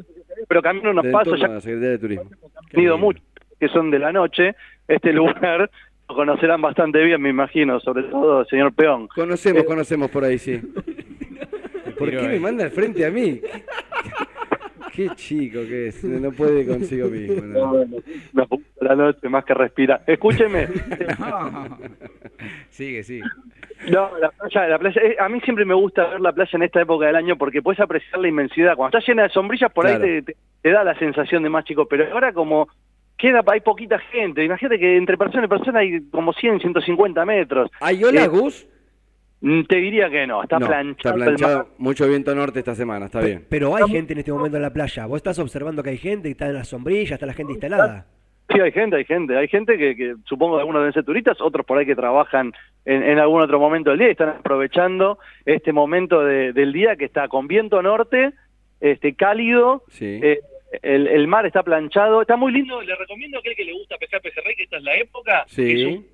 Pero 0.47 0.61
camino 0.61 0.91
unos 0.91 1.07
pasos, 1.07 1.39
ya 1.39 1.47
de 1.47 1.53
la 1.55 1.61
Secretaría 1.61 1.89
de 1.89 1.97
Turismo. 1.97 2.29
he 2.73 2.81
ido 2.81 2.97
mucho, 2.99 3.19
que 3.59 3.67
son 3.69 3.89
de 3.89 3.97
la 3.97 4.11
noche, 4.11 4.55
este 4.87 5.11
lugar 5.11 5.71
lo 6.07 6.15
conocerán 6.15 6.61
bastante 6.61 7.03
bien, 7.03 7.19
me 7.19 7.29
imagino, 7.29 7.79
sobre 7.79 8.03
todo 8.03 8.41
el 8.41 8.47
señor 8.47 8.71
Peón. 8.73 9.07
Conocemos, 9.07 9.63
Eh, 9.63 9.65
conocemos 9.65 10.11
por 10.11 10.23
ahí, 10.23 10.37
sí. 10.37 10.61
¿Por 11.97 12.11
qué 12.11 12.21
me 12.27 12.39
manda 12.39 12.63
al 12.63 12.69
frente 12.71 13.03
a 13.05 13.09
mí? 13.09 13.41
Qué 14.97 15.09
chico 15.15 15.59
que 15.59 15.89
es, 15.89 16.03
no 16.03 16.31
puede 16.31 16.65
consigo 16.65 17.07
mismo. 17.07 17.43
No, 17.45 17.85
no. 17.85 17.97
no, 18.33 18.47
la 18.81 18.95
noche 18.95 19.29
más 19.29 19.45
que 19.45 19.53
respira. 19.53 20.01
Escúcheme. 20.07 20.67
Sigue, 22.69 23.03
sigue. 23.03 23.23
No, 23.91 24.17
la 24.17 24.29
playa, 24.31 24.67
la 24.67 24.79
playa, 24.79 25.01
eh, 25.01 25.15
a 25.19 25.29
mí 25.29 25.39
siempre 25.41 25.65
me 25.65 25.73
gusta 25.75 26.07
ver 26.07 26.21
la 26.21 26.31
playa 26.33 26.49
en 26.53 26.63
esta 26.63 26.81
época 26.81 27.05
del 27.07 27.15
año 27.15 27.37
porque 27.37 27.61
puedes 27.61 27.79
apreciar 27.79 28.19
la 28.19 28.27
inmensidad. 28.27 28.75
Cuando 28.75 28.97
está 28.97 29.11
llena 29.11 29.23
de 29.23 29.29
sombrillas, 29.29 29.71
por 29.71 29.85
Claro. 29.85 30.03
ahí 30.03 30.21
te, 30.23 30.33
te- 30.33 30.37
te 30.61 30.71
da 30.71 30.83
la 30.83 30.97
sensación 30.97 31.43
de 31.43 31.49
más 31.49 31.65
chico, 31.65 31.87
pero 31.87 32.11
ahora 32.11 32.33
como 32.33 32.67
queda, 33.17 33.41
hay 33.47 33.61
poquita 33.61 33.99
gente. 33.99 34.43
Imagínate 34.43 34.79
que 34.79 34.97
entre 34.97 35.17
persona 35.17 35.45
y 35.45 35.47
persona 35.47 35.79
hay 35.79 36.01
como 36.09 36.33
100, 36.33 36.59
150 36.59 37.25
metros. 37.25 37.69
¿Hay 37.79 38.03
ola, 38.03 38.23
Eh, 38.23 38.27
Gus? 38.27 38.67
Mm, 39.41 39.63
Te 39.65 39.75
diría 39.77 40.09
que 40.09 40.25
no, 40.25 40.41
está 40.43 40.57
No, 40.59 40.67
planchado. 40.67 40.91
Está 40.97 41.09
el 41.09 41.35
planchado, 41.35 41.57
mar. 41.59 41.67
mucho 41.77 42.07
viento 42.07 42.33
norte 42.33 42.59
esta 42.59 42.73
semana, 42.75 43.05
está 43.05 43.21
bien. 43.21 43.45
Pero 43.49 43.75
hay 43.75 43.87
gente 43.89 44.13
en 44.13 44.19
este 44.19 44.31
momento 44.31 44.57
en 44.57 44.63
la 44.63 44.73
playa. 44.73 45.05
Vos 45.05 45.17
estás 45.17 45.37
observando 45.39 45.83
que 45.83 45.91
hay 45.91 45.97
gente, 45.97 46.27
que 46.27 46.31
está 46.31 46.47
en 46.47 46.55
la 46.55 46.63
sombrilla, 46.63 47.13
está 47.15 47.25
la 47.27 47.33
gente 47.33 47.53
instalada. 47.53 48.07
Sí, 48.51 48.59
hay 48.61 48.71
gente, 48.71 48.95
hay 48.95 49.05
gente. 49.05 49.37
Hay 49.37 49.47
gente 49.49 49.77
que, 49.77 49.95
que 49.95 50.15
supongo 50.25 50.55
que 50.55 50.61
algunos 50.61 50.81
deben 50.81 50.93
ser 50.93 51.03
turistas, 51.03 51.37
otros 51.41 51.65
por 51.65 51.77
ahí 51.77 51.85
que 51.85 51.95
trabajan 51.95 52.53
en, 52.85 53.03
en 53.03 53.19
algún 53.19 53.41
otro 53.41 53.59
momento 53.59 53.89
del 53.91 53.99
día 53.99 54.07
y 54.07 54.11
están 54.11 54.29
aprovechando 54.29 55.19
este 55.45 55.71
momento 55.73 56.23
de- 56.23 56.53
del 56.53 56.71
día 56.73 56.95
que 56.95 57.05
está 57.05 57.27
con 57.27 57.47
viento 57.47 57.81
norte, 57.83 58.31
este 58.79 59.15
cálido, 59.15 59.83
Sí. 59.89 60.19
eh, 60.23 60.39
el, 60.81 61.07
el 61.07 61.27
mar 61.27 61.45
está 61.45 61.61
planchado, 61.61 62.21
está 62.21 62.37
muy 62.37 62.51
lindo. 62.53 62.81
Le 62.81 62.95
recomiendo 62.95 63.37
a 63.37 63.39
aquel 63.41 63.55
que 63.55 63.65
le 63.65 63.73
gusta 63.73 63.97
pescar 63.97 64.21
pejerrey, 64.21 64.55
que 64.55 64.63
esta 64.63 64.77
es 64.77 64.83
la 64.83 64.95
época. 64.95 65.43
Sí. 65.47 65.63
que 65.65 65.73
es 65.73 65.85
un 65.97 66.05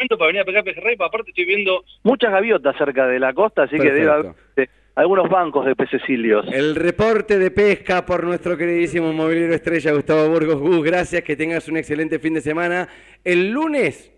momento 0.00 0.16
para 0.18 0.28
venir 0.28 0.40
a 0.42 0.44
pescar 0.44 0.64
pejerrey, 0.64 0.96
pero 0.96 1.06
aparte 1.08 1.30
estoy 1.30 1.44
viendo 1.44 1.84
muchas 2.02 2.30
gaviotas 2.32 2.76
cerca 2.76 3.06
de 3.06 3.18
la 3.18 3.32
costa, 3.34 3.64
así 3.64 3.76
que 3.78 3.92
debe 3.92 4.10
haber 4.10 4.32
eh, 4.56 4.66
algunos 4.94 5.28
bancos 5.28 5.66
de 5.66 5.76
pececilios. 5.76 6.46
El 6.52 6.74
reporte 6.74 7.38
de 7.38 7.50
pesca 7.50 8.04
por 8.06 8.24
nuestro 8.24 8.56
queridísimo 8.56 9.12
movilero 9.12 9.54
estrella 9.54 9.92
Gustavo 9.92 10.28
Burgos. 10.28 10.56
Gus, 10.58 10.82
gracias, 10.82 11.22
que 11.22 11.36
tengas 11.36 11.68
un 11.68 11.76
excelente 11.76 12.18
fin 12.18 12.34
de 12.34 12.40
semana. 12.40 12.88
El 13.24 13.50
lunes 13.50 14.12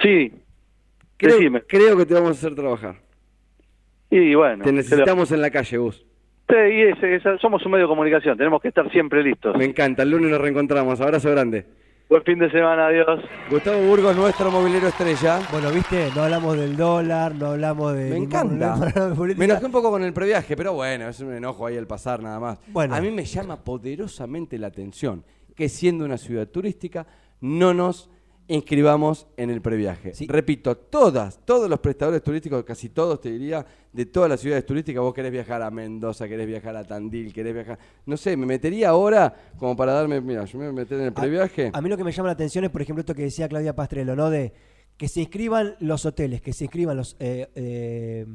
Sí, 0.00 0.32
creo, 1.16 1.36
Decime. 1.36 1.62
creo 1.62 1.96
que 1.96 2.04
te 2.06 2.14
vamos 2.14 2.30
a 2.30 2.32
hacer 2.46 2.54
trabajar. 2.54 2.96
y 4.10 4.34
bueno. 4.34 4.64
Te 4.64 4.72
necesitamos 4.72 5.30
en 5.32 5.40
la 5.40 5.50
calle, 5.50 5.76
Gus. 5.78 6.04
Sí, 6.48 6.54
y 6.56 7.06
esa- 7.06 7.38
somos 7.38 7.64
un 7.64 7.72
medio 7.72 7.84
de 7.86 7.88
comunicación, 7.88 8.36
tenemos 8.36 8.60
que 8.60 8.68
estar 8.68 8.90
siempre 8.90 9.22
listos. 9.22 9.56
Me 9.56 9.64
encanta, 9.64 10.02
el 10.02 10.10
lunes 10.10 10.30
nos 10.30 10.40
reencontramos. 10.40 11.00
Abrazo 11.00 11.30
grande. 11.30 11.64
Buen 12.08 12.22
fin 12.22 12.38
de 12.38 12.50
semana, 12.50 12.88
adiós. 12.88 13.24
Gustavo 13.50 13.80
Burgos, 13.80 14.14
nuestro 14.14 14.50
movilero 14.50 14.88
estrella. 14.88 15.40
Bueno, 15.50 15.70
viste, 15.70 16.10
no 16.14 16.24
hablamos 16.24 16.56
del 16.56 16.76
dólar, 16.76 17.34
no 17.34 17.52
hablamos 17.52 17.94
de. 17.94 18.10
Me 18.10 18.16
encanta. 18.18 18.76
Me 19.36 19.44
enojé 19.46 19.64
un 19.64 19.72
poco 19.72 19.90
con 19.90 20.04
el 20.04 20.12
previaje, 20.12 20.54
pero 20.54 20.74
bueno, 20.74 21.08
es 21.08 21.20
un 21.20 21.32
enojo 21.32 21.66
ahí 21.66 21.76
el 21.76 21.86
pasar 21.86 22.22
nada 22.22 22.38
más. 22.38 22.58
Bueno. 22.66 22.94
A 22.94 23.00
mí 23.00 23.10
me 23.10 23.24
llama 23.24 23.56
poderosamente 23.56 24.58
la 24.58 24.66
atención 24.66 25.24
que 25.56 25.70
siendo 25.70 26.04
una 26.04 26.18
ciudad 26.18 26.46
turística 26.46 27.06
no 27.40 27.72
nos 27.72 28.10
inscribamos 28.48 29.26
en 29.36 29.50
el 29.50 29.60
previaje. 29.62 30.14
Sí. 30.14 30.26
Repito, 30.28 30.76
todas, 30.76 31.40
todos 31.44 31.68
los 31.68 31.80
prestadores 31.80 32.22
turísticos, 32.22 32.62
casi 32.64 32.90
todos 32.90 33.20
te 33.20 33.30
diría, 33.30 33.64
de 33.92 34.06
todas 34.06 34.28
las 34.28 34.40
ciudades 34.40 34.66
turísticas, 34.66 35.02
vos 35.02 35.14
querés 35.14 35.32
viajar 35.32 35.62
a 35.62 35.70
Mendoza, 35.70 36.28
querés 36.28 36.46
viajar 36.46 36.76
a 36.76 36.84
Tandil, 36.84 37.32
querés 37.32 37.54
viajar, 37.54 37.78
no 38.06 38.16
sé, 38.16 38.36
me 38.36 38.46
metería 38.46 38.90
ahora 38.90 39.34
como 39.56 39.76
para 39.76 39.92
darme, 39.92 40.20
mira, 40.20 40.44
yo 40.44 40.58
me 40.58 40.66
voy 40.66 40.72
a 40.72 40.76
meter 40.82 41.00
en 41.00 41.06
el 41.06 41.12
previaje. 41.12 41.70
A 41.72 41.80
mí 41.80 41.88
lo 41.88 41.96
que 41.96 42.04
me 42.04 42.12
llama 42.12 42.28
la 42.28 42.34
atención 42.34 42.64
es, 42.64 42.70
por 42.70 42.82
ejemplo, 42.82 43.00
esto 43.00 43.14
que 43.14 43.22
decía 43.22 43.48
Claudia 43.48 43.74
Pastrello, 43.74 44.14
¿no? 44.14 44.28
De 44.28 44.52
que 44.96 45.08
se 45.08 45.20
inscriban 45.20 45.76
los 45.80 46.06
hoteles, 46.06 46.40
que 46.40 46.52
se 46.52 46.64
inscriban 46.64 46.96
los, 46.96 47.16
eh, 47.18 47.48
eh, 47.54 48.26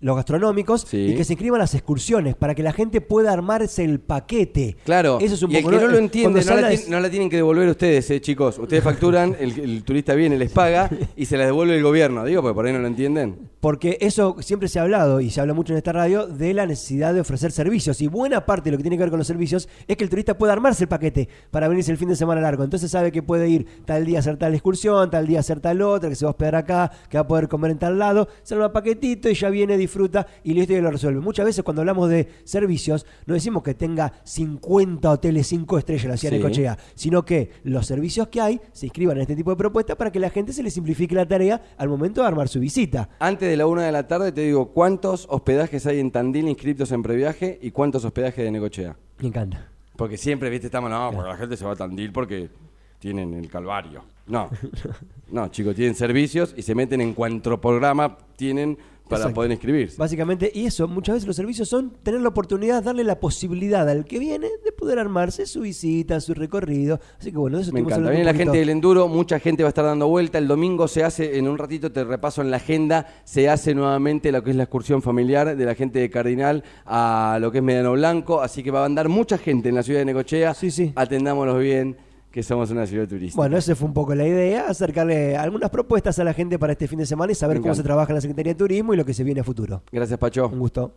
los 0.00 0.14
gastronómicos 0.16 0.82
Sí. 0.82 0.98
y 1.12 1.14
que 1.16 1.24
se 1.24 1.32
inscriban 1.32 1.58
las 1.58 1.74
excursiones 1.74 2.34
para 2.34 2.54
que 2.54 2.62
la 2.62 2.72
gente 2.72 3.00
pueda 3.00 3.32
armarse 3.32 3.82
el 3.84 4.00
paquete. 4.00 4.76
Claro, 4.84 5.18
Eso 5.20 5.34
es 5.34 5.42
un 5.42 5.50
y 5.52 5.56
el 5.56 5.62
poco, 5.62 5.76
que 5.76 5.82
no 5.84 5.90
lo 5.90 5.98
entiende, 5.98 6.44
no 6.44 6.56
la, 6.56 7.00
no 7.00 7.10
tienen 7.10 7.30
que 7.30 7.36
devolver 7.36 7.68
ustedes, 7.68 8.10
eh, 8.10 8.20
chicos. 8.20 8.58
Ustedes 8.58 8.84
facturan, 8.84 9.34
el, 9.40 9.58
el 9.58 9.82
turista 9.84 10.14
viene, 10.14 10.36
les 10.36 10.50
paga 10.52 10.90
y 11.16 11.24
se 11.24 11.36
la 11.36 11.46
devuelve 11.46 11.76
el 11.76 11.82
gobierno. 11.82 12.24
Digo, 12.24 12.42
porque 12.42 12.54
por 12.54 12.66
ahí 12.66 12.72
no 12.72 12.78
lo 12.80 12.86
entienden. 12.88 13.48
Porque 13.66 13.98
eso 14.00 14.36
siempre 14.38 14.68
se 14.68 14.78
ha 14.78 14.82
hablado 14.82 15.20
y 15.20 15.28
se 15.28 15.40
habla 15.40 15.52
mucho 15.52 15.72
en 15.72 15.78
esta 15.78 15.90
radio 15.90 16.28
de 16.28 16.54
la 16.54 16.66
necesidad 16.66 17.12
de 17.12 17.18
ofrecer 17.18 17.50
servicios. 17.50 18.00
Y 18.00 18.06
buena 18.06 18.46
parte 18.46 18.66
de 18.66 18.70
lo 18.70 18.76
que 18.76 18.84
tiene 18.84 18.96
que 18.96 19.02
ver 19.02 19.10
con 19.10 19.18
los 19.18 19.26
servicios 19.26 19.68
es 19.88 19.96
que 19.96 20.04
el 20.04 20.08
turista 20.08 20.38
pueda 20.38 20.52
armarse 20.52 20.84
el 20.84 20.88
paquete 20.88 21.28
para 21.50 21.66
venirse 21.66 21.90
el 21.90 21.98
fin 21.98 22.08
de 22.08 22.14
semana 22.14 22.40
largo. 22.40 22.62
Entonces 22.62 22.92
sabe 22.92 23.10
que 23.10 23.24
puede 23.24 23.48
ir 23.48 23.66
tal 23.84 24.06
día 24.06 24.18
a 24.18 24.20
hacer 24.20 24.36
tal 24.36 24.54
excursión, 24.54 25.10
tal 25.10 25.26
día 25.26 25.38
a 25.38 25.40
hacer 25.40 25.58
tal 25.58 25.82
otra, 25.82 26.08
que 26.08 26.14
se 26.14 26.24
va 26.24 26.28
a 26.28 26.30
hospedar 26.30 26.54
acá, 26.54 26.92
que 27.10 27.18
va 27.18 27.22
a 27.22 27.26
poder 27.26 27.48
comer 27.48 27.72
en 27.72 27.78
tal 27.80 27.98
lado. 27.98 28.28
Se 28.44 28.54
arma 28.54 28.72
paquetito 28.72 29.28
y 29.28 29.34
ya 29.34 29.50
viene, 29.50 29.76
disfruta 29.76 30.28
y 30.44 30.54
listo 30.54 30.72
y 30.72 30.80
lo 30.80 30.92
resuelve. 30.92 31.20
Muchas 31.20 31.44
veces 31.44 31.64
cuando 31.64 31.82
hablamos 31.82 32.08
de 32.08 32.28
servicios 32.44 33.04
no 33.26 33.34
decimos 33.34 33.64
que 33.64 33.74
tenga 33.74 34.12
50 34.22 35.10
hoteles 35.10 35.44
5 35.48 35.78
estrellas 35.78 36.06
la 36.06 36.16
ciudad 36.16 36.30
de 36.30 36.38
Sí. 36.38 36.44
Necochea, 36.44 36.78
sino 36.94 37.24
que 37.24 37.50
los 37.64 37.84
servicios 37.84 38.28
que 38.28 38.40
hay 38.40 38.60
se 38.70 38.86
inscriban 38.86 39.16
en 39.16 39.22
este 39.22 39.34
tipo 39.34 39.50
de 39.50 39.56
propuestas 39.56 39.96
para 39.96 40.12
que 40.12 40.20
la 40.20 40.30
gente 40.30 40.52
se 40.52 40.62
le 40.62 40.70
simplifique 40.70 41.16
la 41.16 41.26
tarea 41.26 41.60
al 41.76 41.88
momento 41.88 42.20
de 42.20 42.28
armar 42.28 42.46
su 42.46 42.60
visita. 42.60 43.08
Antes 43.18 43.48
de 43.48 43.55
la 43.56 43.66
una 43.66 43.82
de 43.82 43.92
la 43.92 44.06
tarde 44.06 44.32
te 44.32 44.42
digo 44.42 44.72
cuántos 44.72 45.26
hospedajes 45.30 45.86
hay 45.86 46.00
en 46.00 46.10
Tandil 46.10 46.48
inscritos 46.48 46.92
en 46.92 47.02
previaje 47.02 47.58
y 47.62 47.70
cuántos 47.70 48.04
hospedajes 48.04 48.44
de 48.44 48.50
Necochea. 48.50 48.96
Me 49.18 49.28
encanta. 49.28 49.68
Porque 49.96 50.16
siempre, 50.16 50.50
viste, 50.50 50.66
estamos, 50.66 50.90
no, 50.90 51.10
porque 51.12 51.28
la 51.28 51.36
gente 51.36 51.56
se 51.56 51.64
va 51.64 51.72
a 51.72 51.76
Tandil 51.76 52.12
porque 52.12 52.50
tienen 52.98 53.34
el 53.34 53.48
calvario. 53.48 54.04
No, 54.26 54.50
no, 55.30 55.48
chicos, 55.48 55.74
tienen 55.74 55.94
servicios 55.94 56.54
y 56.56 56.62
se 56.62 56.74
meten 56.74 57.00
en 57.00 57.14
cuanto 57.14 57.60
programa 57.60 58.18
tienen 58.36 58.78
para 59.08 59.20
Exacto. 59.22 59.34
poder 59.36 59.50
inscribirse. 59.52 59.96
Básicamente, 59.96 60.50
y 60.52 60.66
eso, 60.66 60.88
muchas 60.88 61.14
veces 61.16 61.26
los 61.26 61.36
servicios 61.36 61.68
son 61.68 61.92
tener 62.02 62.20
la 62.20 62.28
oportunidad, 62.28 62.82
darle 62.82 63.04
la 63.04 63.20
posibilidad 63.20 63.88
al 63.88 64.04
que 64.04 64.18
viene 64.18 64.48
de 64.64 64.72
poder 64.72 64.98
armarse 64.98 65.46
su 65.46 65.60
visita, 65.60 66.20
su 66.20 66.34
recorrido. 66.34 67.00
Así 67.18 67.30
que 67.30 67.38
bueno, 67.38 67.58
de 67.58 67.62
eso 67.62 67.72
Me 67.72 67.80
encanta. 67.80 68.10
Viene 68.10 68.24
la 68.24 68.34
gente 68.34 68.58
del 68.58 68.70
enduro, 68.70 69.08
mucha 69.08 69.38
gente 69.38 69.62
va 69.62 69.68
a 69.68 69.70
estar 69.70 69.84
dando 69.84 70.08
vuelta. 70.08 70.38
El 70.38 70.48
domingo 70.48 70.88
se 70.88 71.04
hace, 71.04 71.38
en 71.38 71.46
un 71.48 71.56
ratito 71.56 71.92
te 71.92 72.04
repaso 72.04 72.42
en 72.42 72.50
la 72.50 72.56
agenda, 72.56 73.06
se 73.24 73.48
hace 73.48 73.74
nuevamente 73.74 74.32
lo 74.32 74.42
que 74.42 74.50
es 74.50 74.56
la 74.56 74.64
excursión 74.64 75.02
familiar 75.02 75.56
de 75.56 75.64
la 75.64 75.74
gente 75.74 76.00
de 76.00 76.10
Cardinal 76.10 76.64
a 76.84 77.38
lo 77.40 77.52
que 77.52 77.58
es 77.58 77.64
Mediano 77.64 77.92
Blanco. 77.92 78.40
Así 78.40 78.62
que 78.62 78.70
va 78.70 78.82
a 78.82 78.86
andar 78.86 79.08
mucha 79.08 79.38
gente 79.38 79.68
en 79.68 79.76
la 79.76 79.82
ciudad 79.82 80.00
de 80.00 80.06
Necochea. 80.06 80.54
Sí, 80.54 80.70
sí. 80.70 80.92
Atendámoslos 80.94 81.60
bien, 81.60 81.96
que 82.36 82.42
somos 82.42 82.70
una 82.70 82.86
ciudad 82.86 83.08
turística. 83.08 83.34
Bueno, 83.40 83.56
esa 83.56 83.74
fue 83.74 83.88
un 83.88 83.94
poco 83.94 84.14
la 84.14 84.26
idea, 84.26 84.68
acercarle 84.68 85.38
algunas 85.38 85.70
propuestas 85.70 86.18
a 86.18 86.24
la 86.24 86.34
gente 86.34 86.58
para 86.58 86.74
este 86.74 86.86
fin 86.86 86.98
de 86.98 87.06
semana 87.06 87.32
y 87.32 87.34
saber 87.34 87.62
cómo 87.62 87.74
se 87.74 87.82
trabaja 87.82 88.12
en 88.12 88.16
la 88.16 88.20
Secretaría 88.20 88.52
de 88.52 88.58
Turismo 88.58 88.92
y 88.92 88.98
lo 88.98 89.06
que 89.06 89.14
se 89.14 89.24
viene 89.24 89.40
a 89.40 89.42
futuro. 89.42 89.82
Gracias, 89.90 90.18
Pacho. 90.18 90.46
Un 90.46 90.58
gusto. 90.58 90.92